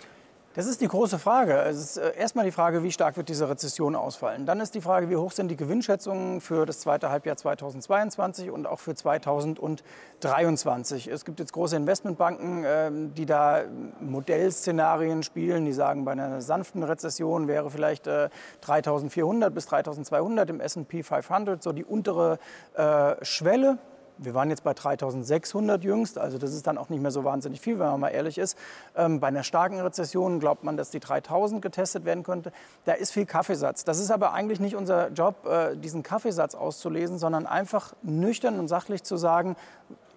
Das 0.55 0.65
ist 0.65 0.81
die 0.81 0.88
große 0.88 1.19
Frage. 1.19 1.53
Es 1.53 1.77
ist 1.77 1.97
äh, 1.97 2.17
erstmal 2.17 2.43
die 2.43 2.51
Frage, 2.51 2.81
wie 2.81 2.91
stark 2.91 3.15
wird 3.15 3.29
diese 3.29 3.47
Rezession 3.47 3.95
ausfallen. 3.95 4.47
Dann 4.47 4.59
ist 4.59 4.74
die 4.74 4.81
Frage, 4.81 5.07
wie 5.12 5.15
hoch 5.15 5.31
sind 5.31 5.50
die 5.50 5.55
Gewinnschätzungen 5.55 6.41
für 6.41 6.65
das 6.65 6.79
zweite 6.79 7.12
Halbjahr 7.12 7.38
2022 7.38 8.50
und 8.50 8.65
auch 8.65 8.79
für 8.79 8.95
2023. 8.95 11.09
Es 11.09 11.25
gibt 11.25 11.39
jetzt 11.39 11.53
große 11.53 11.75
Investmentbanken, 11.75 12.63
ähm, 12.65 13.13
die 13.13 13.27
da 13.27 13.65
Modellszenarien 14.00 15.21
spielen. 15.21 15.65
Die 15.65 15.74
sagen, 15.74 16.05
bei 16.05 16.13
einer 16.13 16.41
sanften 16.41 16.81
Rezession 16.81 17.47
wäre 17.47 17.69
vielleicht 17.69 18.07
3.400 18.07 19.45
äh, 19.45 19.50
bis 19.51 19.67
3.200 19.67 20.50
im 20.50 20.59
S&P 20.59 21.03
500 21.03 21.62
so 21.62 21.71
die 21.71 21.86
untere 21.86 22.39
äh, 22.74 23.24
Schwelle 23.24 23.77
Wir 24.19 24.33
waren 24.33 24.50
jetzt 24.50 24.63
bei 24.63 24.74
3600 24.74 25.83
jüngst, 25.83 26.17
also 26.17 26.38
das 26.38 26.53
ist 26.53 26.67
dann 26.67 26.77
auch 26.77 26.89
nicht 26.89 27.01
mehr 27.01 27.12
so 27.12 27.24
wahnsinnig 27.24 27.62
viel, 27.62 27.79
wenn 27.79 27.88
man 27.88 28.00
mal 28.00 28.09
ehrlich 28.09 28.38
ist. 28.38 28.57
Ähm, 28.95 29.19
bei 29.19 29.27
einer 29.27 29.43
starken 29.43 29.79
Rezession 29.79 30.39
glaubt 30.39 30.63
man, 30.63 30.77
dass 30.77 30.89
die 30.89 31.00
3000 31.00 31.62
getestet 31.62 32.05
werden 32.05 32.24
könnte. 32.24 32.51
Da 32.86 32.93
ist 32.93 33.12
viel 33.12 33.25
Kaffeesatz. 33.25 33.83
Das 33.83 34.00
ist 34.00 34.12
aber 34.12 34.33
eigentlich 34.33 34.59
nicht 34.59 34.75
unser 34.75 35.09
Job, 35.09 35.45
äh, 35.45 35.75
diesen 35.75 36.03
Kaffeesatz 36.03 36.55
auszulesen, 36.55 37.17
sondern 37.17 37.45
einfach 37.45 37.93
nüchtern 38.01 38.59
und 38.59 38.67
sachlich 38.67 39.03
zu 39.03 39.17
sagen, 39.17 39.55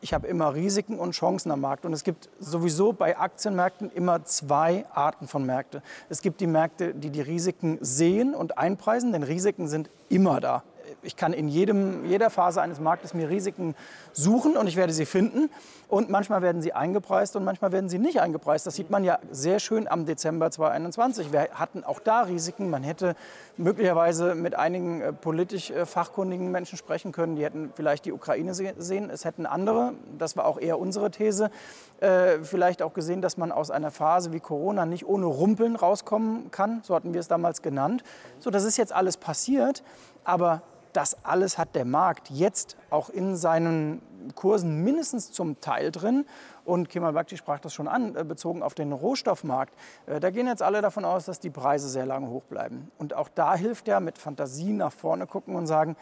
ich 0.02 0.14
habe 0.14 0.26
immer 0.26 0.54
Risiken 0.54 0.98
und 0.98 1.12
Chancen 1.12 1.50
am 1.50 1.60
Markt. 1.60 1.84
Und 1.84 1.92
es 1.92 2.04
gibt 2.04 2.30
sowieso 2.38 2.92
bei 2.92 3.18
Aktienmärkten 3.18 3.90
immer 3.90 4.24
zwei 4.24 4.86
Arten 4.94 5.28
von 5.28 5.44
Märkten. 5.44 5.82
Es 6.08 6.22
gibt 6.22 6.40
die 6.40 6.46
Märkte, 6.46 6.94
die 6.94 7.10
die 7.10 7.20
Risiken 7.20 7.78
sehen 7.80 8.34
und 8.34 8.56
einpreisen, 8.56 9.12
denn 9.12 9.22
Risiken 9.22 9.68
sind 9.68 9.90
immer 10.08 10.40
da 10.40 10.62
ich 11.02 11.16
kann 11.16 11.32
in 11.32 11.48
jedem, 11.48 12.04
jeder 12.04 12.30
Phase 12.30 12.62
eines 12.62 12.80
Marktes 12.80 13.14
mir 13.14 13.28
Risiken 13.28 13.74
suchen 14.12 14.56
und 14.56 14.66
ich 14.66 14.76
werde 14.76 14.92
sie 14.92 15.06
finden. 15.06 15.50
Und 15.88 16.08
manchmal 16.08 16.40
werden 16.40 16.62
sie 16.62 16.72
eingepreist 16.72 17.34
und 17.34 17.44
manchmal 17.44 17.72
werden 17.72 17.88
sie 17.88 17.98
nicht 17.98 18.20
eingepreist. 18.20 18.64
Das 18.64 18.76
sieht 18.76 18.90
man 18.90 19.02
ja 19.02 19.18
sehr 19.32 19.58
schön 19.58 19.88
am 19.88 20.06
Dezember 20.06 20.50
2021. 20.50 21.32
Wir 21.32 21.48
hatten 21.52 21.82
auch 21.82 21.98
da 21.98 22.22
Risiken. 22.22 22.70
Man 22.70 22.84
hätte 22.84 23.16
möglicherweise 23.56 24.36
mit 24.36 24.54
einigen 24.54 25.00
äh, 25.00 25.12
politisch 25.12 25.72
äh, 25.72 25.86
fachkundigen 25.86 26.52
Menschen 26.52 26.78
sprechen 26.78 27.10
können. 27.10 27.34
Die 27.34 27.44
hätten 27.44 27.72
vielleicht 27.74 28.04
die 28.04 28.12
Ukraine 28.12 28.54
sehen. 28.54 29.10
Es 29.10 29.24
hätten 29.24 29.46
andere, 29.46 29.94
das 30.16 30.36
war 30.36 30.44
auch 30.44 30.60
eher 30.60 30.78
unsere 30.78 31.10
These, 31.10 31.50
äh, 31.98 32.38
vielleicht 32.42 32.82
auch 32.82 32.94
gesehen, 32.94 33.20
dass 33.20 33.36
man 33.36 33.50
aus 33.50 33.72
einer 33.72 33.90
Phase 33.90 34.32
wie 34.32 34.40
Corona 34.40 34.86
nicht 34.86 35.06
ohne 35.06 35.26
Rumpeln 35.26 35.74
rauskommen 35.74 36.52
kann. 36.52 36.82
So 36.84 36.94
hatten 36.94 37.14
wir 37.14 37.20
es 37.20 37.26
damals 37.26 37.62
genannt. 37.62 38.04
So, 38.38 38.50
das 38.50 38.62
ist 38.62 38.76
jetzt 38.76 38.92
alles 38.92 39.16
passiert. 39.16 39.82
Aber 40.22 40.62
das 40.92 41.24
alles 41.24 41.58
hat 41.58 41.74
der 41.74 41.84
Markt 41.84 42.30
jetzt 42.30 42.76
auch 42.90 43.10
in 43.10 43.36
seinen 43.36 44.02
Kursen 44.34 44.82
mindestens 44.82 45.32
zum 45.32 45.60
Teil 45.60 45.90
drin. 45.90 46.26
Und 46.64 46.88
Kemal 46.88 47.12
Bakti 47.12 47.36
sprach 47.36 47.58
das 47.58 47.74
schon 47.74 47.88
an, 47.88 48.14
äh, 48.16 48.24
bezogen 48.24 48.62
auf 48.62 48.74
den 48.74 48.92
Rohstoffmarkt. 48.92 49.74
Äh, 50.06 50.20
da 50.20 50.30
gehen 50.30 50.46
jetzt 50.46 50.62
alle 50.62 50.82
davon 50.82 51.04
aus, 51.04 51.24
dass 51.24 51.40
die 51.40 51.50
Preise 51.50 51.88
sehr 51.88 52.06
lange 52.06 52.28
hoch 52.28 52.44
bleiben. 52.44 52.90
Und 52.98 53.14
auch 53.14 53.28
da 53.28 53.54
hilft 53.54 53.88
ja 53.88 54.00
mit 54.00 54.18
Fantasie 54.18 54.72
nach 54.72 54.92
vorne 54.92 55.26
gucken 55.26 55.56
und 55.56 55.66
sagen, 55.66 55.96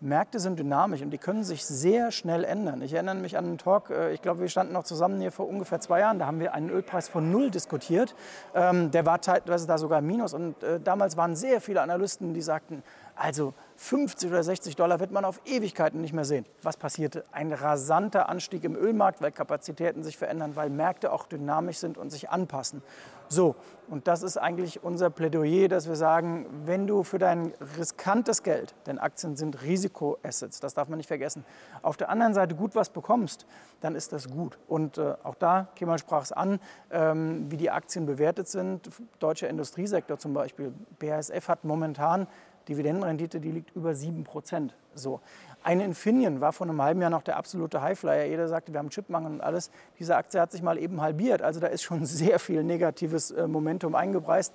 Märkte 0.00 0.38
sind 0.38 0.58
dynamisch 0.58 1.00
und 1.00 1.10
die 1.10 1.18
können 1.18 1.44
sich 1.44 1.64
sehr 1.64 2.10
schnell 2.10 2.44
ändern. 2.44 2.82
Ich 2.82 2.92
erinnere 2.92 3.14
mich 3.14 3.38
an 3.38 3.46
einen 3.46 3.58
Talk, 3.58 3.88
äh, 3.88 4.12
ich 4.12 4.20
glaube, 4.20 4.40
wir 4.40 4.48
standen 4.48 4.74
noch 4.74 4.84
zusammen 4.84 5.20
hier 5.20 5.32
vor 5.32 5.48
ungefähr 5.48 5.80
zwei 5.80 6.00
Jahren, 6.00 6.18
da 6.18 6.26
haben 6.26 6.40
wir 6.40 6.52
einen 6.52 6.68
Ölpreis 6.68 7.08
von 7.08 7.30
null 7.30 7.50
diskutiert. 7.50 8.14
Ähm, 8.54 8.90
der 8.90 9.06
war 9.06 9.20
teilweise 9.20 9.66
da 9.66 9.78
sogar 9.78 10.02
minus 10.02 10.34
und 10.34 10.56
damals 10.82 11.16
waren 11.16 11.36
sehr 11.36 11.60
viele 11.60 11.80
Analysten, 11.80 12.34
die 12.34 12.42
sagten, 12.42 12.82
also 13.16 13.54
50 13.76 14.30
oder 14.30 14.42
60 14.42 14.76
Dollar 14.76 15.00
wird 15.00 15.10
man 15.10 15.24
auf 15.24 15.40
Ewigkeiten 15.44 16.00
nicht 16.00 16.12
mehr 16.12 16.24
sehen. 16.24 16.46
Was 16.62 16.76
passierte? 16.76 17.24
Ein 17.32 17.52
rasanter 17.52 18.28
Anstieg 18.28 18.64
im 18.64 18.76
Ölmarkt, 18.76 19.20
weil 19.20 19.32
Kapazitäten 19.32 20.02
sich 20.02 20.16
verändern, 20.16 20.56
weil 20.56 20.70
Märkte 20.70 21.12
auch 21.12 21.26
dynamisch 21.26 21.78
sind 21.78 21.98
und 21.98 22.10
sich 22.10 22.30
anpassen. 22.30 22.82
So, 23.28 23.56
und 23.88 24.06
das 24.06 24.22
ist 24.22 24.36
eigentlich 24.36 24.82
unser 24.84 25.10
Plädoyer, 25.10 25.68
dass 25.68 25.88
wir 25.88 25.96
sagen, 25.96 26.46
wenn 26.64 26.86
du 26.86 27.02
für 27.02 27.18
dein 27.18 27.52
riskantes 27.78 28.42
Geld, 28.42 28.74
denn 28.86 28.98
Aktien 28.98 29.36
sind 29.36 29.62
Risikoassets, 29.62 30.60
das 30.60 30.74
darf 30.74 30.88
man 30.88 30.98
nicht 30.98 31.08
vergessen, 31.08 31.44
auf 31.82 31.96
der 31.96 32.10
anderen 32.10 32.34
Seite 32.34 32.54
gut 32.54 32.74
was 32.74 32.90
bekommst, 32.90 33.46
dann 33.80 33.94
ist 33.94 34.12
das 34.12 34.30
gut. 34.30 34.58
Und 34.68 34.98
äh, 34.98 35.14
auch 35.22 35.34
da, 35.34 35.68
Kemal 35.74 35.98
sprach 35.98 36.22
es 36.22 36.32
an, 36.32 36.60
ähm, 36.90 37.50
wie 37.50 37.56
die 37.56 37.70
Aktien 37.70 38.06
bewertet 38.06 38.48
sind. 38.48 38.88
Deutscher 39.18 39.48
Industriesektor 39.48 40.18
zum 40.18 40.34
Beispiel, 40.34 40.72
BASF 40.98 41.48
hat 41.48 41.64
momentan 41.64 42.26
Dividendenrendite, 42.68 43.40
die 43.40 43.50
liegt 43.50 43.74
über 43.76 43.94
7 43.94 44.24
Prozent. 44.24 44.74
So. 44.94 45.20
Eine 45.62 45.84
Infineon 45.84 46.40
war 46.40 46.52
vor 46.52 46.66
einem 46.66 46.82
halben 46.82 47.00
Jahr 47.00 47.10
noch 47.10 47.22
der 47.22 47.36
absolute 47.36 47.80
Highflyer. 47.80 48.26
Jeder 48.26 48.48
sagte, 48.48 48.72
wir 48.72 48.78
haben 48.78 48.90
Chipmangel 48.90 49.32
und 49.32 49.40
alles. 49.40 49.70
Diese 49.98 50.16
Aktie 50.16 50.40
hat 50.40 50.52
sich 50.52 50.62
mal 50.62 50.78
eben 50.78 51.00
halbiert. 51.00 51.42
Also 51.42 51.60
da 51.60 51.68
ist 51.68 51.82
schon 51.82 52.04
sehr 52.06 52.38
viel 52.38 52.62
negatives 52.64 53.30
äh, 53.30 53.46
Momentum 53.46 53.94
eingepreist. 53.94 54.52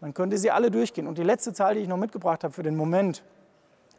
Man 0.00 0.14
könnte 0.14 0.38
sie 0.38 0.50
alle 0.50 0.70
durchgehen. 0.70 1.06
Und 1.06 1.18
die 1.18 1.22
letzte 1.22 1.52
Zahl, 1.52 1.74
die 1.74 1.80
ich 1.80 1.88
noch 1.88 1.96
mitgebracht 1.96 2.44
habe 2.44 2.52
für 2.52 2.62
den 2.62 2.76
Moment, 2.76 3.22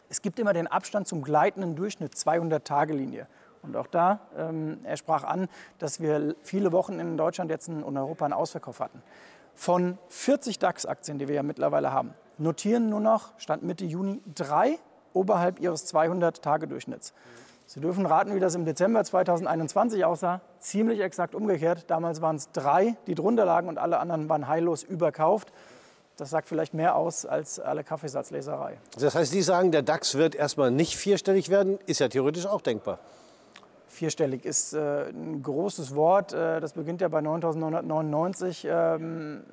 es 0.09 0.21
gibt 0.21 0.39
immer 0.39 0.53
den 0.53 0.67
Abstand 0.67 1.07
zum 1.07 1.21
gleitenden 1.21 1.75
Durchschnitt, 1.75 2.13
200-Tage-Linie. 2.13 3.27
Und 3.61 3.75
auch 3.75 3.87
da, 3.87 4.21
ähm, 4.37 4.79
er 4.83 4.97
sprach 4.97 5.23
an, 5.23 5.47
dass 5.77 5.99
wir 5.99 6.35
viele 6.41 6.71
Wochen 6.71 6.99
in 6.99 7.17
Deutschland 7.17 7.51
jetzt 7.51 7.67
in 7.67 7.83
Europa 7.83 8.25
einen 8.25 8.33
Ausverkauf 8.33 8.79
hatten. 8.79 9.03
Von 9.55 9.97
40 10.07 10.59
DAX-Aktien, 10.59 11.19
die 11.19 11.27
wir 11.27 11.35
ja 11.35 11.43
mittlerweile 11.43 11.91
haben, 11.91 12.13
notieren 12.39 12.89
nur 12.89 12.99
noch, 12.99 13.33
Stand 13.37 13.63
Mitte 13.63 13.85
Juni, 13.85 14.21
drei 14.33 14.79
oberhalb 15.13 15.59
ihres 15.59 15.93
200-Tage-Durchschnitts. 15.93 17.13
Sie 17.65 17.81
dürfen 17.81 18.05
raten, 18.07 18.33
wie 18.33 18.39
das 18.39 18.55
im 18.55 18.65
Dezember 18.65 19.03
2021 19.03 20.03
aussah. 20.03 20.41
Ziemlich 20.59 21.01
exakt 21.01 21.35
umgekehrt. 21.35 21.85
Damals 21.87 22.19
waren 22.19 22.35
es 22.35 22.51
drei, 22.51 22.95
die 23.05 23.13
drunter 23.13 23.45
lagen 23.45 23.69
und 23.69 23.77
alle 23.77 23.99
anderen 23.99 24.27
waren 24.27 24.47
heillos 24.47 24.81
überkauft. 24.81 25.53
Das 26.17 26.31
sagt 26.31 26.47
vielleicht 26.47 26.73
mehr 26.73 26.95
aus 26.95 27.25
als 27.25 27.59
alle 27.59 27.83
Kaffeesatzleserei. 27.83 28.77
Das 28.99 29.13
heißt, 29.13 29.31
Sie 29.31 29.41
sagen, 29.43 29.71
der 29.71 29.83
DAX 29.83 30.15
wird 30.15 30.33
erstmal 30.33 30.71
nicht 30.71 30.97
vierstellig 30.97 31.49
werden? 31.49 31.77
Ist 31.85 31.99
ja 31.99 32.07
theoretisch 32.07 32.47
auch 32.47 32.61
denkbar. 32.61 32.97
Vierstellig 33.87 34.45
ist 34.45 34.73
äh, 34.73 35.09
ein 35.09 35.43
großes 35.43 35.95
Wort. 35.95 36.33
Äh, 36.33 36.59
das 36.61 36.73
beginnt 36.73 37.01
ja 37.01 37.07
bei 37.07 37.19
9.999. 37.19 38.67
Ähm, 38.67 39.43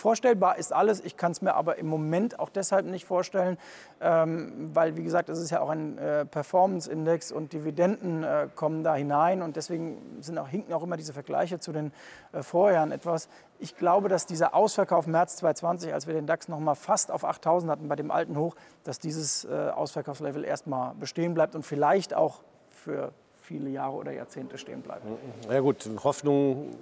Vorstellbar 0.00 0.56
ist 0.56 0.72
alles, 0.72 1.04
ich 1.04 1.18
kann 1.18 1.32
es 1.32 1.42
mir 1.42 1.54
aber 1.54 1.76
im 1.76 1.86
Moment 1.86 2.40
auch 2.40 2.48
deshalb 2.48 2.86
nicht 2.86 3.04
vorstellen, 3.04 3.58
ähm, 4.00 4.70
weil, 4.72 4.96
wie 4.96 5.02
gesagt, 5.02 5.28
es 5.28 5.38
ist 5.38 5.50
ja 5.50 5.60
auch 5.60 5.68
ein 5.68 5.98
äh, 5.98 6.24
Performance-Index 6.24 7.30
und 7.30 7.52
Dividenden 7.52 8.24
äh, 8.24 8.48
kommen 8.54 8.82
da 8.82 8.94
hinein 8.94 9.42
und 9.42 9.56
deswegen 9.56 10.16
sind 10.20 10.38
auch, 10.38 10.48
hinken 10.48 10.72
auch 10.72 10.82
immer 10.82 10.96
diese 10.96 11.12
Vergleiche 11.12 11.58
zu 11.58 11.72
den 11.72 11.92
äh, 12.32 12.42
Vorjahren 12.42 12.92
etwas. 12.92 13.28
Ich 13.58 13.76
glaube, 13.76 14.08
dass 14.08 14.24
dieser 14.24 14.54
Ausverkauf 14.54 15.06
März 15.06 15.36
2020, 15.36 15.92
als 15.92 16.06
wir 16.06 16.14
den 16.14 16.26
DAX 16.26 16.48
noch 16.48 16.60
mal 16.60 16.76
fast 16.76 17.10
auf 17.10 17.24
8000 17.24 17.70
hatten 17.70 17.88
bei 17.88 17.96
dem 17.96 18.10
alten 18.10 18.38
Hoch, 18.38 18.56
dass 18.84 19.00
dieses 19.00 19.44
äh, 19.44 19.68
Ausverkaufslevel 19.74 20.46
erstmal 20.46 20.94
bestehen 20.94 21.34
bleibt 21.34 21.54
und 21.54 21.62
vielleicht 21.62 22.14
auch 22.14 22.40
für 22.70 23.12
viele 23.42 23.68
Jahre 23.68 23.96
oder 23.96 24.12
Jahrzehnte 24.12 24.56
stehen 24.56 24.80
bleiben. 24.80 25.06
Ja 25.50 25.60
gut, 25.60 25.90
Hoffnungen 26.04 26.74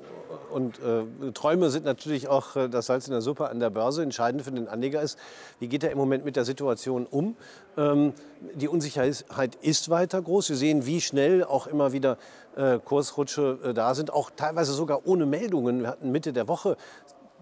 und 0.50 0.78
äh, 0.80 1.32
Träume 1.32 1.70
sind 1.70 1.85
natürlich 1.85 2.28
auch 2.28 2.56
äh, 2.56 2.68
das 2.68 2.87
Salz 2.87 3.06
in 3.06 3.12
der 3.12 3.20
Suppe 3.20 3.49
an 3.49 3.61
der 3.61 3.70
Börse. 3.70 4.02
Entscheidend 4.02 4.42
für 4.42 4.50
den 4.50 4.68
Anleger 4.68 5.02
ist, 5.02 5.18
wie 5.58 5.68
geht 5.68 5.85
er 5.85 5.90
im 5.90 5.99
Moment 5.99 6.25
mit 6.25 6.37
der 6.37 6.44
Situation 6.44 7.06
um. 7.06 7.37
Ähm, 7.76 8.12
die 8.54 8.68
Unsicherheit 8.68 9.56
ist 9.61 9.88
weiter 9.90 10.23
groß. 10.23 10.50
Wir 10.50 10.56
sehen, 10.56 10.87
wie 10.87 11.00
schnell 11.00 11.44
auch 11.44 11.66
immer 11.66 11.92
wieder 11.92 12.18
äh, 12.56 12.78
Kursrutsche 12.78 13.58
äh, 13.62 13.75
da 13.75 13.94
sind, 13.94 14.12
auch 14.12 14.30
teilweise 14.35 14.73
sogar 14.73 15.06
ohne 15.06 15.26
Meldungen. 15.26 15.82
Wir 15.82 15.88
hatten 15.88 16.11
Mitte 16.11 16.32
der 16.32 16.49
Woche 16.49 16.76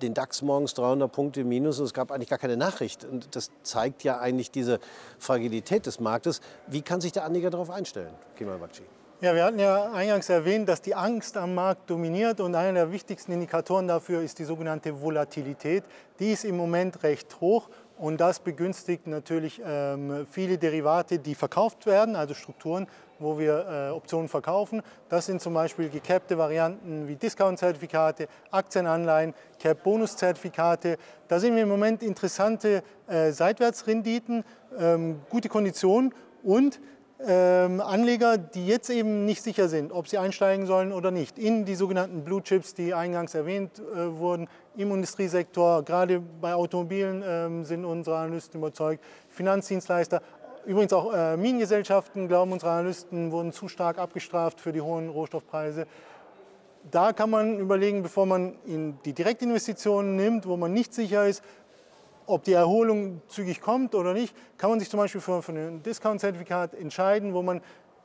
den 0.03 0.15
DAX 0.15 0.43
morgens 0.43 0.75
300 0.75 1.11
Punkte 1.11 1.45
minus 1.45 1.79
und 1.79 1.87
es 1.87 1.95
gab 1.95 2.13
eigentlich 2.13 2.29
gar 2.29 2.39
keine 2.39 2.57
Nachricht. 2.57 3.05
Und 3.05 3.35
das 3.35 3.51
zeigt 3.63 4.05
ja 4.05 4.19
eigentlich 4.19 4.51
diese 4.51 4.79
Fragilität 5.19 5.87
des 5.87 6.01
Marktes. 6.01 6.41
Wie 6.67 6.83
kann 6.83 7.01
sich 7.01 7.13
der 7.13 7.25
Anleger 7.25 7.51
darauf 7.51 7.71
einstellen, 7.71 8.13
Kemal 8.37 8.59
Bakci? 8.59 8.83
Ja, 9.23 9.35
wir 9.35 9.45
hatten 9.45 9.59
ja 9.59 9.93
eingangs 9.93 10.29
erwähnt, 10.29 10.69
dass 10.69 10.83
die 10.83 10.95
Angst 10.95 11.39
am 11.39 11.55
Markt 11.55 11.89
dominiert 11.89 12.39
und 12.39 12.55
einer 12.55 12.75
der 12.75 12.93
wichtigsten 12.93 13.33
Indikatoren 13.33 13.89
dafür 13.89 14.21
ist 14.21 14.39
die 14.39 14.45
sogenannte 14.45 15.01
Volatilität. 15.01 15.85
Die 16.19 16.33
ist 16.33 16.45
im 16.45 16.59
Moment 16.59 17.03
recht 17.03 17.41
hoch 17.41 17.71
und 17.97 18.21
das 18.21 18.41
begünstigt 18.41 19.07
natürlich 19.07 19.63
ähm, 19.65 20.27
viele 20.31 20.59
Derivate, 20.59 21.19
die 21.19 21.35
verkauft 21.35 21.87
werden, 21.87 22.15
also 22.15 22.35
Strukturen, 22.35 22.89
wo 23.19 23.39
wir 23.39 23.89
äh, 23.89 23.91
Optionen 23.91 24.29
verkaufen. 24.29 24.83
Das 25.09 25.25
sind 25.25 25.41
zum 25.41 25.55
Beispiel 25.55 25.89
gecappte 25.89 26.37
Varianten 26.37 27.09
wie 27.09 27.17
Discount-Zertifikate, 27.17 28.29
Aktienanleihen, 28.51 29.33
Cap-Bonus-Zertifikate. 29.59 30.99
Da 31.27 31.41
sehen 31.41 31.55
wir 31.55 31.63
im 31.63 31.71
Moment 31.71 32.03
interessante 32.03 32.83
äh, 33.09 33.33
Seitwärtsrenditen, 33.33 34.45
ähm, 34.79 35.23
gute 35.31 35.49
Konditionen 35.49 36.13
und 36.43 36.81
ähm, 37.25 37.81
Anleger, 37.81 38.37
die 38.37 38.67
jetzt 38.67 38.91
eben 38.91 39.25
nicht 39.25 39.43
sicher 39.43 39.69
sind, 39.69 39.93
ob 39.93 40.09
sie 40.09 40.19
einsteigen 40.19 40.67
sollen 40.67 40.93
oder 40.93 41.11
nicht, 41.11 41.39
in 41.39 41.65
die 41.65 41.75
sogenannten 41.75 42.25
Blue 42.25 42.43
Chips, 42.43 42.75
die 42.75 42.93
eingangs 42.93 43.35
erwähnt 43.35 43.79
äh, 43.79 44.19
wurden, 44.19 44.49
im 44.77 44.93
Industriesektor, 44.93 45.83
gerade 45.83 46.21
bei 46.21 46.55
Automobilen 46.55 47.25
ähm, 47.27 47.65
sind 47.65 47.85
unsere 47.85 48.19
Analysten 48.19 48.61
überzeugt, 48.61 49.03
Finanzdienstleister, 49.31 50.21
übrigens 50.67 50.93
auch 50.93 51.13
äh, 51.15 51.37
Minengesellschaften, 51.37 52.29
glauben 52.29 52.53
unsere 52.53 52.73
Analysten, 52.73 53.33
wurden 53.33 53.53
zu 53.53 53.69
stark 53.69 53.99
abgestraft 53.99 54.61
für 54.61 54.73
die 54.73 54.83
hohen 54.83 55.09
Rohstoffpreise. 55.09 55.87
Da 56.91 57.13
kann 57.13 57.31
man 57.31 57.59
überlegen, 57.59 58.03
bevor 58.03 58.27
man 58.27 58.57
in 58.65 58.99
die 59.05 59.13
Direktinvestitionen 59.13 60.17
nimmt, 60.17 60.47
wo 60.47 60.57
man 60.57 60.73
nicht 60.73 60.95
sicher 60.95 61.27
ist, 61.27 61.43
ob 62.27 62.45
die 62.45 62.53
Erholung 62.53 63.23
zügig 63.29 63.61
kommt 63.61 63.95
oder 63.95 64.13
nicht, 64.13 64.35
kann 64.59 64.71
man 64.71 64.81
sich 64.81 64.91
zum 64.91 64.99
Beispiel 64.99 65.21
für, 65.21 65.43
für 65.43 65.53
ein 65.53 65.83
Discount-Zertifikat 65.83 66.75
entscheiden, 66.75 67.35
wo 67.35 67.43
man 67.43 67.61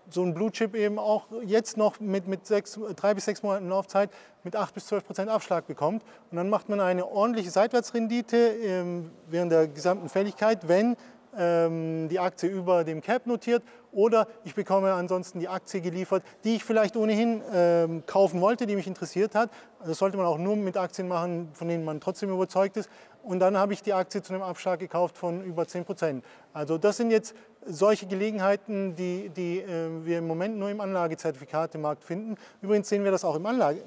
so 0.10 0.24
ein 0.24 0.34
Blue 0.34 0.52
Chip 0.52 0.76
eben 0.76 1.00
auch 1.00 1.28
jetzt 1.46 1.78
noch 1.78 2.00
mit, 2.00 2.28
mit 2.28 2.46
sechs, 2.46 2.78
drei 2.96 3.14
bis 3.14 3.26
sechs 3.26 3.44
Monaten 3.44 3.70
Laufzeit 3.70 4.10
mit 4.44 4.56
8 4.56 4.74
bis 4.74 4.88
12 4.88 5.06
Prozent 5.06 5.30
Abschlag 5.30 5.68
bekommt. 5.68 6.04
Und 6.32 6.38
dann 6.38 6.50
macht 6.50 6.70
man 6.70 6.80
eine 6.80 7.08
ordentliche 7.08 7.52
Seitwärtsrendite 7.52 8.38
ähm, 8.38 9.12
während 9.28 9.52
der 9.52 9.68
gesamten 9.68 10.10
Fälligkeit, 10.10 10.68
wenn 10.68 10.98
ähm, 11.38 12.10
die 12.10 12.20
Aktie 12.20 12.50
über 12.50 12.84
dem 12.84 13.02
Cap 13.02 13.26
notiert 13.26 13.64
oder 13.92 14.28
ich 14.44 14.56
bekomme 14.56 14.94
ansonsten 14.94 15.40
die 15.40 15.48
Aktie 15.48 15.82
geliefert, 15.82 16.24
die 16.44 16.56
ich 16.56 16.64
vielleicht 16.64 16.96
ohnehin 16.96 17.42
ähm, 17.54 18.04
kaufen 18.06 18.42
wollte, 18.42 18.66
die 18.66 18.76
mich 18.76 18.88
interessiert 18.88 19.36
hat. 19.36 19.50
Das 19.86 19.98
sollte 19.98 20.18
man 20.18 20.26
auch 20.26 20.38
nur 20.38 20.56
mit 20.56 20.78
Aktien 20.78 21.08
machen, 21.08 21.50
von 21.54 21.68
denen 21.68 21.86
man 21.86 22.00
trotzdem 22.00 22.30
überzeugt 22.30 22.78
ist. 22.78 22.90
Und 23.24 23.40
dann 23.40 23.58
habe 23.58 23.74
ich 23.74 23.84
die 23.84 23.94
Aktie 23.94 24.22
zu 24.22 24.34
einem 24.34 24.42
Abschlag 24.44 24.80
gekauft 24.80 25.18
von 25.18 25.44
über 25.44 25.68
10 25.68 25.86
Prozent. 25.86 26.26
Also 26.54 26.78
das 26.78 26.98
sind 26.98 27.12
jetzt 27.12 27.36
solche 27.66 28.08
Gelegenheiten, 28.08 28.96
die, 28.96 29.30
die 29.30 29.60
äh, 29.60 29.90
wir 30.04 30.18
im 30.18 30.28
Moment 30.28 30.58
nur 30.58 30.70
im 30.70 30.82
Anlagezertifikatemarkt 30.82 32.04
finden. 32.04 32.36
Übrigens 32.62 32.90
sehen 32.90 33.04
wir 33.04 33.12
das 33.12 33.24
auch 33.24 33.36
im 33.36 33.46
Anlage, 33.46 33.82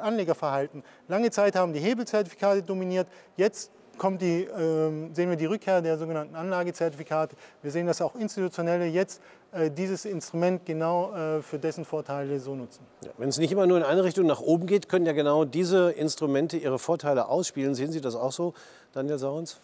Anlegerverhalten. 0.00 0.82
Lange 1.08 1.30
Zeit 1.30 1.54
haben 1.54 1.72
die 1.72 1.80
Hebelzertifikate 1.80 2.62
dominiert. 2.62 3.06
Jetzt 3.36 3.70
kommt 3.98 4.22
die, 4.22 4.44
äh, 4.44 5.12
sehen 5.12 5.28
wir 5.28 5.36
die 5.36 5.46
Rückkehr 5.46 5.82
der 5.82 5.98
sogenannten 5.98 6.34
Anlagezertifikate. 6.34 7.36
Wir 7.62 7.70
sehen, 7.70 7.86
dass 7.86 8.00
auch 8.00 8.14
Institutionelle 8.14 8.86
jetzt 8.86 9.20
äh, 9.52 9.70
dieses 9.70 10.04
Instrument 10.04 10.64
genau 10.64 11.12
äh, 11.12 11.42
für 11.42 11.58
dessen 11.58 11.84
Vorteile 11.84 12.38
so 12.40 12.54
nutzen. 12.54 12.86
Ja, 13.04 13.10
Wenn 13.18 13.28
es 13.28 13.38
nicht 13.38 13.52
immer 13.52 13.66
nur 13.66 13.78
in 13.78 13.82
eine 13.82 14.04
Richtung 14.04 14.26
nach 14.26 14.40
oben 14.40 14.66
geht, 14.66 14.88
können 14.88 15.06
ja 15.06 15.12
genau 15.12 15.44
diese 15.44 15.90
Instrumente 15.90 16.56
ihre 16.56 16.78
Vorteile 16.78 17.28
ausspielen. 17.28 17.74
Sehen 17.74 17.92
Sie 17.92 18.00
das 18.00 18.14
auch 18.14 18.32
so, 18.32 18.54
Daniel 18.92 19.18
Saurens? 19.18 19.60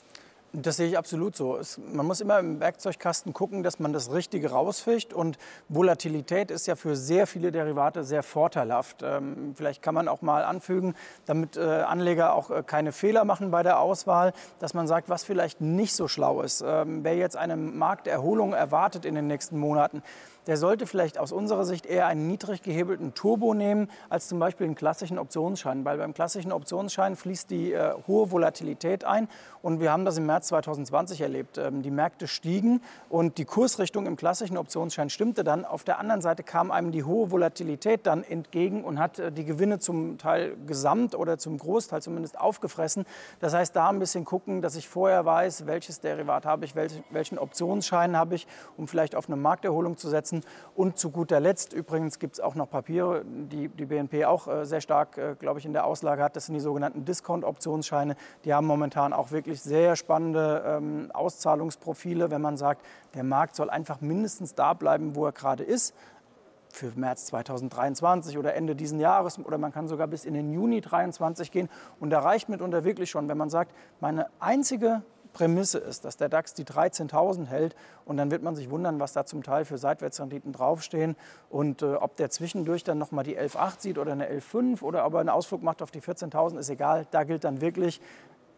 Das 0.56 0.76
sehe 0.76 0.86
ich 0.86 0.96
absolut 0.96 1.34
so. 1.34 1.56
Es, 1.56 1.80
man 1.92 2.06
muss 2.06 2.20
immer 2.20 2.38
im 2.38 2.60
Werkzeugkasten 2.60 3.32
gucken, 3.32 3.64
dass 3.64 3.80
man 3.80 3.92
das 3.92 4.12
Richtige 4.12 4.52
rausfischt. 4.52 5.12
Und 5.12 5.36
Volatilität 5.68 6.52
ist 6.52 6.68
ja 6.68 6.76
für 6.76 6.94
sehr 6.94 7.26
viele 7.26 7.50
Derivate 7.50 8.04
sehr 8.04 8.22
vorteilhaft. 8.22 9.02
Ähm, 9.02 9.54
vielleicht 9.56 9.82
kann 9.82 9.94
man 9.96 10.06
auch 10.06 10.22
mal 10.22 10.44
anfügen, 10.44 10.94
damit 11.26 11.56
äh, 11.56 11.60
Anleger 11.60 12.34
auch 12.34 12.50
äh, 12.52 12.62
keine 12.62 12.92
Fehler 12.92 13.24
machen 13.24 13.50
bei 13.50 13.64
der 13.64 13.80
Auswahl, 13.80 14.32
dass 14.60 14.74
man 14.74 14.86
sagt, 14.86 15.08
was 15.08 15.24
vielleicht 15.24 15.60
nicht 15.60 15.96
so 15.96 16.06
schlau 16.06 16.40
ist. 16.40 16.62
Ähm, 16.64 17.02
wer 17.02 17.16
jetzt 17.16 17.36
eine 17.36 17.56
Markterholung 17.56 18.52
erwartet 18.52 19.04
in 19.06 19.16
den 19.16 19.26
nächsten 19.26 19.58
Monaten, 19.58 20.04
der 20.46 20.56
sollte 20.56 20.86
vielleicht 20.86 21.18
aus 21.18 21.32
unserer 21.32 21.64
Sicht 21.64 21.86
eher 21.86 22.06
einen 22.06 22.26
niedrig 22.26 22.62
gehebelten 22.62 23.14
Turbo 23.14 23.54
nehmen, 23.54 23.88
als 24.08 24.28
zum 24.28 24.38
Beispiel 24.38 24.66
einen 24.66 24.74
klassischen 24.74 25.18
Optionsschein. 25.18 25.84
Weil 25.84 25.98
beim 25.98 26.14
klassischen 26.14 26.52
Optionsschein 26.52 27.16
fließt 27.16 27.50
die 27.50 27.72
äh, 27.72 27.94
hohe 28.06 28.30
Volatilität 28.30 29.04
ein. 29.04 29.28
Und 29.62 29.80
wir 29.80 29.92
haben 29.92 30.04
das 30.04 30.18
im 30.18 30.26
März 30.26 30.48
2020 30.48 31.20
erlebt. 31.20 31.58
Ähm, 31.58 31.82
die 31.82 31.90
Märkte 31.90 32.28
stiegen 32.28 32.82
und 33.08 33.38
die 33.38 33.44
Kursrichtung 33.44 34.06
im 34.06 34.16
klassischen 34.16 34.56
Optionsschein 34.56 35.10
stimmte 35.10 35.44
dann. 35.44 35.64
Auf 35.64 35.84
der 35.84 35.98
anderen 35.98 36.20
Seite 36.20 36.42
kam 36.42 36.70
einem 36.70 36.92
die 36.92 37.04
hohe 37.04 37.30
Volatilität 37.30 38.06
dann 38.06 38.22
entgegen 38.22 38.84
und 38.84 38.98
hat 38.98 39.18
äh, 39.18 39.32
die 39.32 39.44
Gewinne 39.44 39.78
zum 39.78 40.18
Teil 40.18 40.56
gesamt 40.66 41.14
oder 41.14 41.38
zum 41.38 41.58
Großteil 41.58 42.02
zumindest 42.02 42.38
aufgefressen. 42.38 43.06
Das 43.40 43.54
heißt, 43.54 43.74
da 43.74 43.88
ein 43.88 43.98
bisschen 43.98 44.24
gucken, 44.24 44.60
dass 44.60 44.76
ich 44.76 44.88
vorher 44.88 45.24
weiß, 45.24 45.66
welches 45.66 46.00
Derivat 46.00 46.44
habe 46.44 46.64
ich, 46.64 46.74
welchen 46.74 47.38
Optionsschein 47.38 48.16
habe 48.16 48.34
ich, 48.34 48.46
um 48.76 48.88
vielleicht 48.88 49.14
auf 49.16 49.28
eine 49.28 49.36
Markterholung 49.36 49.96
zu 49.96 50.08
setzen 50.08 50.33
setzen. 50.34 50.50
Und 50.74 50.98
zu 50.98 51.10
guter 51.10 51.40
Letzt, 51.40 51.72
übrigens 51.72 52.18
gibt 52.18 52.34
es 52.34 52.40
auch 52.40 52.54
noch 52.54 52.68
Papiere, 52.68 53.24
die 53.24 53.68
die 53.68 53.86
BNP 53.86 54.24
auch 54.24 54.48
äh, 54.48 54.64
sehr 54.64 54.80
stark, 54.80 55.18
äh, 55.18 55.36
glaube 55.38 55.60
ich, 55.60 55.66
in 55.66 55.72
der 55.72 55.86
Auslage 55.86 56.22
hat. 56.22 56.36
Das 56.36 56.46
sind 56.46 56.54
die 56.54 56.60
sogenannten 56.60 57.04
Discount-Optionsscheine. 57.04 58.16
Die 58.44 58.52
haben 58.52 58.66
momentan 58.66 59.12
auch 59.12 59.30
wirklich 59.30 59.62
sehr 59.62 59.96
spannende 59.96 60.64
ähm, 60.66 61.10
Auszahlungsprofile, 61.12 62.30
wenn 62.30 62.40
man 62.40 62.56
sagt, 62.56 62.84
der 63.14 63.24
Markt 63.24 63.56
soll 63.56 63.70
einfach 63.70 64.00
mindestens 64.00 64.54
da 64.54 64.74
bleiben, 64.74 65.14
wo 65.14 65.26
er 65.26 65.32
gerade 65.32 65.62
ist 65.62 65.94
für 66.68 66.90
März 66.96 67.26
2023 67.26 68.36
oder 68.36 68.54
Ende 68.54 68.74
diesen 68.74 68.98
Jahres 68.98 69.38
oder 69.38 69.58
man 69.58 69.70
kann 69.70 69.86
sogar 69.86 70.08
bis 70.08 70.24
in 70.24 70.34
den 70.34 70.52
Juni 70.52 70.82
2023 70.82 71.52
gehen. 71.52 71.68
Und 72.00 72.10
da 72.10 72.18
reicht 72.18 72.48
mitunter 72.48 72.82
wirklich 72.82 73.10
schon, 73.10 73.28
wenn 73.28 73.38
man 73.38 73.48
sagt, 73.48 73.72
meine 74.00 74.26
einzige 74.40 75.02
Prämisse 75.34 75.78
ist, 75.78 76.06
dass 76.06 76.16
der 76.16 76.30
DAX 76.30 76.54
die 76.54 76.64
13.000 76.64 77.46
hält 77.46 77.76
und 78.06 78.16
dann 78.16 78.30
wird 78.30 78.42
man 78.42 78.56
sich 78.56 78.70
wundern, 78.70 79.00
was 79.00 79.12
da 79.12 79.26
zum 79.26 79.42
Teil 79.42 79.66
für 79.66 79.76
Seitwärtsrenditen 79.76 80.52
draufstehen 80.52 81.16
und 81.50 81.82
äh, 81.82 81.94
ob 81.96 82.16
der 82.16 82.30
zwischendurch 82.30 82.84
dann 82.84 82.96
nochmal 82.96 83.24
die 83.24 83.38
11.8 83.38 83.72
sieht 83.80 83.98
oder 83.98 84.12
eine 84.12 84.30
11.5 84.30 84.82
oder 84.82 85.04
ob 85.04 85.14
er 85.14 85.20
einen 85.20 85.28
Ausflug 85.28 85.62
macht 85.62 85.82
auf 85.82 85.90
die 85.90 86.00
14.000, 86.00 86.58
ist 86.58 86.70
egal. 86.70 87.06
Da 87.10 87.24
gilt 87.24 87.44
dann 87.44 87.60
wirklich 87.60 88.00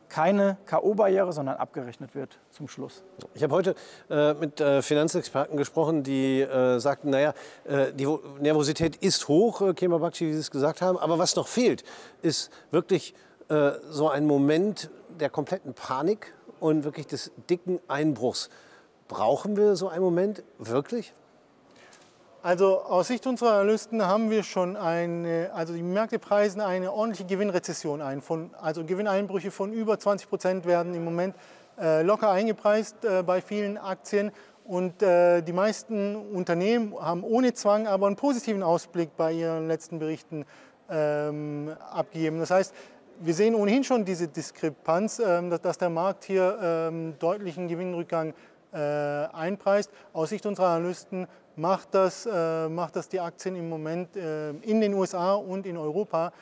keine 0.08 0.56
K.O.-Barriere, 0.66 1.32
sondern 1.32 1.56
abgerechnet 1.56 2.14
wird 2.14 2.38
zum 2.50 2.68
Schluss. 2.68 3.02
Ich 3.34 3.42
habe 3.42 3.54
heute 3.54 3.74
äh, 4.08 4.34
mit 4.34 4.60
äh, 4.60 4.82
Finanzexperten 4.82 5.56
gesprochen, 5.56 6.02
die 6.02 6.42
äh, 6.42 6.78
sagten, 6.78 7.10
naja, 7.10 7.34
äh, 7.64 7.92
die 7.92 8.06
Nervosität 8.40 8.96
ist 8.96 9.26
hoch, 9.28 9.62
äh, 9.62 9.74
Kemal 9.74 9.98
Bakshi, 9.98 10.26
wie 10.26 10.32
Sie 10.32 10.40
es 10.40 10.50
gesagt 10.50 10.80
haben, 10.80 10.98
aber 10.98 11.18
was 11.18 11.34
noch 11.34 11.48
fehlt, 11.48 11.82
ist 12.22 12.50
wirklich 12.70 13.14
äh, 13.48 13.72
so 13.90 14.08
ein 14.08 14.26
Moment 14.26 14.90
der 15.20 15.30
kompletten 15.30 15.74
Panik 15.74 16.34
und 16.60 16.84
wirklich 16.84 17.06
des 17.06 17.32
dicken 17.48 17.80
Einbruchs. 17.88 18.50
Brauchen 19.08 19.56
wir 19.56 19.76
so 19.76 19.88
einen 19.88 20.02
Moment 20.02 20.42
wirklich? 20.58 21.12
Also 22.42 22.80
aus 22.80 23.08
Sicht 23.08 23.26
unserer 23.26 23.54
Analysten 23.54 24.06
haben 24.06 24.30
wir 24.30 24.44
schon 24.44 24.76
eine, 24.76 25.50
also 25.52 25.74
die 25.74 25.82
Märkte 25.82 26.20
preisen 26.20 26.60
eine 26.60 26.92
ordentliche 26.92 27.24
Gewinnrezession 27.24 28.00
ein. 28.00 28.20
Von, 28.22 28.50
also 28.60 28.84
Gewinneinbrüche 28.84 29.50
von 29.50 29.72
über 29.72 29.98
20 29.98 30.28
Prozent 30.28 30.64
werden 30.64 30.94
im 30.94 31.04
Moment 31.04 31.34
äh, 31.76 32.02
locker 32.02 32.30
eingepreist 32.30 33.04
äh, 33.04 33.24
bei 33.24 33.40
vielen 33.40 33.78
Aktien. 33.78 34.30
Und 34.64 35.02
äh, 35.02 35.42
die 35.42 35.52
meisten 35.52 36.14
Unternehmen 36.14 36.94
haben 37.00 37.24
ohne 37.24 37.52
Zwang 37.52 37.88
aber 37.88 38.06
einen 38.06 38.16
positiven 38.16 38.62
Ausblick 38.62 39.16
bei 39.16 39.32
ihren 39.32 39.66
letzten 39.66 39.98
Berichten 39.98 40.44
ähm, 40.88 41.72
abgegeben. 41.90 42.38
Das 42.38 42.50
heißt, 42.50 42.74
wir 43.20 43.34
sehen 43.34 43.54
ohnehin 43.54 43.84
schon 43.84 44.04
diese 44.04 44.28
Diskrepanz, 44.28 45.18
ähm, 45.18 45.50
dass 45.50 45.78
der 45.78 45.90
Markt 45.90 46.24
hier 46.24 46.58
ähm, 46.62 47.14
deutlichen 47.18 47.68
Gewinnrückgang 47.68 48.34
äh, 48.72 48.78
einpreist. 48.78 49.90
Aus 50.12 50.30
Sicht 50.30 50.44
unserer 50.46 50.68
Analysten 50.68 51.26
macht 51.56 51.94
das, 51.94 52.26
äh, 52.26 52.68
macht 52.68 52.96
das 52.96 53.08
die 53.08 53.20
Aktien 53.20 53.56
im 53.56 53.68
Moment 53.68 54.16
äh, 54.16 54.50
in 54.50 54.80
den 54.80 54.94
USA 54.94 55.34
und 55.34 55.66
in 55.66 55.76
Europa 55.76 56.32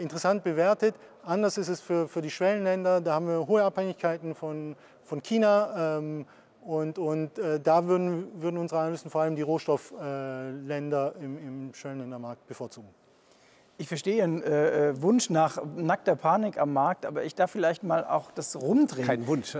interessant 0.00 0.44
bewertet. 0.44 0.94
Anders 1.24 1.56
ist 1.56 1.68
es 1.68 1.80
für, 1.80 2.06
für 2.06 2.20
die 2.20 2.30
Schwellenländer. 2.30 3.00
Da 3.00 3.14
haben 3.14 3.26
wir 3.26 3.48
hohe 3.48 3.64
Abhängigkeiten 3.64 4.34
von, 4.34 4.76
von 5.02 5.22
China. 5.22 5.96
Ähm, 5.96 6.26
und, 6.60 6.98
und 6.98 7.30
da 7.64 7.86
würden, 7.86 8.40
würden 8.40 8.58
unsere 8.58 8.82
Analysten 8.82 9.10
vor 9.10 9.22
allem 9.22 9.34
die 9.34 9.42
Rohstoffländer 9.42 11.14
im, 11.18 11.38
im 11.38 11.74
Schwellenländermarkt 11.74 12.46
bevorzugen. 12.46 12.90
Ich 13.82 13.88
verstehe 13.88 14.18
Ihren 14.18 14.44
äh, 14.44 14.90
äh, 14.90 15.02
Wunsch 15.02 15.28
nach 15.28 15.60
nackter 15.74 16.14
Panik 16.14 16.56
am 16.56 16.72
Markt, 16.72 17.04
aber 17.04 17.24
ich 17.24 17.34
darf 17.34 17.50
vielleicht 17.50 17.82
mal 17.82 18.04
auch 18.04 18.30
das 18.30 18.54
rumdrehen. 18.54 19.08
Kein 19.08 19.26
Wunsch. 19.26 19.58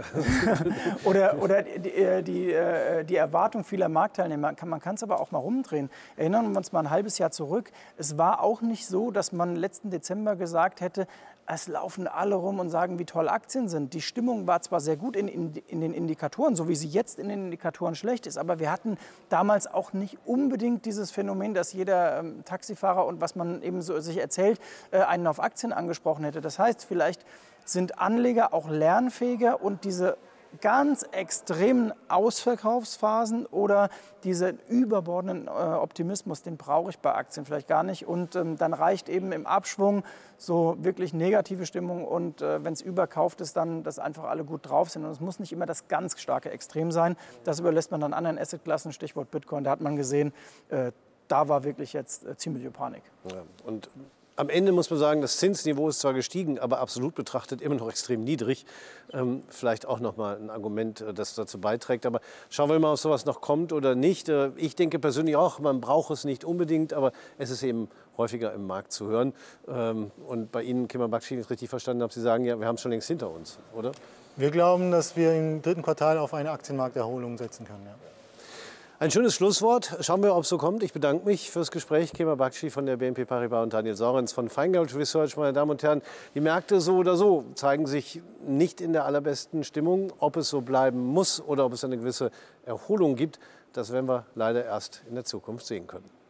oder 1.05 1.43
oder 1.43 1.63
die, 1.65 1.91
äh, 1.91 2.23
die, 2.23 2.53
äh, 2.53 3.05
die, 3.05 3.17
Erwartung 3.17 3.65
vieler 3.65 3.89
Marktteilnehmer. 3.89 4.55
Man 4.65 4.81
kann 4.81 4.95
es 4.95 5.03
aber 5.03 5.19
auch 5.19 5.33
mal 5.33 5.41
rumdrehen. 5.41 5.91
Erinnern 6.15 6.53
wir 6.53 6.59
uns 6.59 6.71
mal 6.71 6.85
ein 6.85 6.91
halbes 6.91 7.19
Jahr 7.19 7.33
zurück. 7.33 7.73
Es 7.97 8.17
war 8.17 8.45
auch 8.45 8.61
nicht 8.61 8.87
so, 8.87 9.11
dass 9.11 9.33
man 9.33 9.57
letzten 9.57 9.91
Dezember 9.91 10.37
gesagt 10.37 10.83
hätte, 10.83 11.09
es 11.47 11.69
laufen 11.69 12.07
alle 12.07 12.35
rum 12.35 12.61
und 12.61 12.71
sagen, 12.71 12.99
wie 12.99 13.05
toll 13.05 13.29
Aktien 13.29 13.69
sind. 13.69 13.95
Die 13.95 14.01
Stimmung 14.01 14.47
war 14.47 14.61
zwar 14.63 14.81
sehr 14.81 14.97
gut 14.97 15.17
in, 15.17 15.29
in, 15.29 15.55
in, 15.67 15.81
den 15.81 15.93
Indikatoren, 15.93 16.55
so 16.55 16.69
wie 16.69 16.75
sie 16.75 16.89
jetzt 16.89 17.19
in 17.19 17.29
den 17.29 17.47
Indikatoren 17.47 17.95
schlecht 17.95 18.27
ist, 18.27 18.39
aber 18.39 18.59
wir 18.59 18.71
hatten 18.71 18.97
damals 19.29 19.67
auch 19.67 19.93
nicht 19.93 20.19
unbedingt 20.25 20.85
dieses 20.85 21.11
Phänomen, 21.11 21.55
dass 21.55 21.73
jeder 21.73 22.21
ähm, 22.21 22.45
Taxifahrer 22.45 23.07
und 23.07 23.21
was 23.21 23.35
man 23.35 23.63
eben 23.63 23.83
so 23.83 23.99
sich 24.01 24.19
erzählt, 24.19 24.61
äh, 24.93 25.01
einen 25.01 25.27
auf 25.27 25.41
Aktien 25.41 25.73
angesprochen 25.73 26.25
hätte. 26.25 26.41
Das 26.41 26.59
heißt, 26.59 26.85
vielleicht 26.85 27.25
sind 27.65 27.99
Anleger 27.99 28.55
auch 28.55 28.69
lernfähiger 28.69 29.63
und 29.63 29.85
diese 29.85 30.17
ganz 30.61 31.05
extremen 31.13 31.93
Ausverkaufsphasen 32.09 33.47
oder 33.47 33.89
diesen 34.25 34.59
überbordenden 34.69 35.47
äh, 35.47 35.51
Optimismus, 35.51 36.43
den 36.43 36.57
brauche 36.57 36.91
ich 36.91 36.99
bei 36.99 37.15
Aktien 37.15 37.47
vielleicht 37.47 37.69
gar 37.69 37.83
nicht. 37.83 38.07
Und 38.07 38.37
ähm, 38.37 38.57
dann 38.57 38.75
reicht 38.75 39.09
eben 39.09 39.33
im 39.33 39.47
Abschwung 39.47 40.05
so 40.37 40.77
wirklich 40.81 41.15
negative 41.15 41.67
Stimmung 41.67 42.05
und 42.07 42.43
äh, 42.43 42.63
wenn 42.65 42.73
es 42.73 42.81
überkauft 42.81 43.41
ist, 43.41 43.57
dann, 43.57 43.83
dass 43.83 43.99
einfach 43.99 44.25
alle 44.25 44.45
gut 44.45 44.69
drauf 44.69 44.91
sind. 44.91 45.05
Und 45.05 45.11
es 45.11 45.21
muss 45.21 45.39
nicht 45.39 45.53
immer 45.53 45.67
das 45.67 45.89
ganz 45.89 46.21
starke 46.21 46.51
Extrem 46.51 46.93
sein. 46.93 47.17
Das 47.45 47.61
überlässt 47.61 47.91
man 47.91 48.01
dann 48.01 48.13
anderen 48.13 48.39
Assetklassen, 48.39 48.93
Stichwort 48.93 49.31
Bitcoin. 49.31 49.65
Da 49.65 49.71
hat 49.71 49.81
man 49.81 49.97
gesehen, 49.97 50.33
äh, 50.69 50.93
da 51.29 51.49
war 51.49 51.65
wirklich 51.65 51.93
jetzt 51.93 52.27
ziemliche 52.39 52.71
Panik. 52.71 53.03
Ja, 53.25 53.43
und 53.65 53.89
am 54.43 54.49
Ende 54.49 54.73
muss 54.73 54.91
man 54.91 54.99
sagen, 54.99 55.21
das 55.21 55.37
Zinsniveau 55.37 55.89
ist 55.89 56.01
zwar 56.01 56.15
gestiegen, 56.15 56.59
aber 56.59 56.81
absolut 56.81 57.15
betrachtet 57.15 57.63
immer 57.63 57.77
noch 57.77 57.89
extrem 57.89 58.25
niedrig. 58.25 58.67
Ähm, 59.13 59.45
vielleicht 59.49 59.87
auch 59.87 60.01
noch 60.01 60.17
mal 60.17 60.37
ein 60.37 60.51
Argument, 60.51 61.01
äh, 61.01 61.15
das 61.15 61.37
dazu 61.37 61.61
beiträgt. 61.61 62.07
Aber 62.07 62.21
schauen 62.51 62.69
wir 62.69 62.79
mal, 62.81 62.91
ob 62.91 62.99
sowas 62.99 63.25
noch 63.25 63.41
kommt 63.41 63.73
oder 63.73 63.95
nicht. 63.95 64.29
Äh, 64.29 64.51
ich 64.57 64.75
denke 64.75 64.99
persönlich 64.99 65.37
auch, 65.37 65.61
man 65.61 65.81
braucht 65.81 66.11
es 66.11 66.25
nicht 66.25 66.45
unbedingt, 66.45 66.93
aber 66.93 67.13
es 67.39 67.51
ist 67.51 67.63
eben 67.63 67.89
häufiger 68.19 68.53
im 68.53 68.67
Markt 68.67 68.91
zu 68.91 69.07
hören. 69.07 69.33
Ähm, 69.69 70.11
und 70.27 70.51
bei 70.51 70.65
Ihnen, 70.65 70.89
Kimmer 70.89 71.07
Bakshi, 71.07 71.35
wenn 71.35 71.43
ich 71.43 71.51
richtig 71.51 71.71
verstanden 71.71 72.03
habe, 72.03 72.13
Sie 72.13 72.21
sagen 72.21 72.45
ja, 72.45 72.59
wir 72.59 72.67
haben 72.67 72.75
es 72.75 72.81
schon 72.81 72.91
längst 72.91 73.07
hinter 73.07 73.31
uns, 73.31 73.59
oder? 73.77 73.93
Wir 74.35 74.51
glauben, 74.51 74.91
dass 74.91 75.15
wir 75.17 75.35
im 75.35 75.63
dritten 75.63 75.83
Quartal 75.83 76.19
auf 76.19 76.35
eine 76.35 76.51
Aktienmarkterholung 76.51 77.39
setzen 77.39 77.65
können. 77.65 77.85
Ja. 77.87 78.12
Ein 79.03 79.11
schönes 79.11 79.35
Schlusswort. 79.35 79.97
Schauen 79.99 80.23
wir, 80.23 80.37
ob 80.37 80.45
es 80.45 80.49
so 80.49 80.59
kommt. 80.59 80.85
Ich 80.85 80.93
bedanke 80.93 81.27
mich 81.27 81.51
fürs 81.51 81.73
Gespräch. 81.73 82.13
Kemal 82.13 82.37
Bakshi 82.37 82.71
von 82.71 82.87
der 82.87 82.99
BNP 82.99 83.25
Paribas 83.25 83.65
und 83.65 83.73
Daniel 83.73 83.97
Sorens 83.97 84.33
von 84.33 84.49
Feingold 84.49 84.95
Research. 84.95 85.37
Meine 85.37 85.53
Damen 85.53 85.73
und 85.73 85.83
Herren, 85.83 86.03
die 86.37 86.41
Märkte 86.41 86.81
so 86.81 86.99
oder 86.99 87.17
so 87.17 87.45
zeigen 87.57 87.89
sich 87.89 88.23
nicht 88.47 88.81
in 88.81 88.93
der 88.93 89.05
allerbesten 89.05 89.65
Stimmung. 89.65 90.13
Ob 90.21 90.37
es 90.37 90.51
so 90.51 90.61
bleiben 90.61 91.05
muss 91.05 91.43
oder 91.45 91.67
ob 91.67 91.73
es 91.73 91.83
eine 91.83 91.99
gewisse 91.99 92.31
Erholung 92.65 93.17
gibt, 93.17 93.41
das 93.73 93.93
werden 93.93 94.07
wir 94.07 94.25
leider 94.37 94.65
erst 94.65 95.03
in 95.09 95.17
der 95.17 95.25
Zukunft 95.25 95.67
sehen 95.67 95.89
können. 95.89 96.22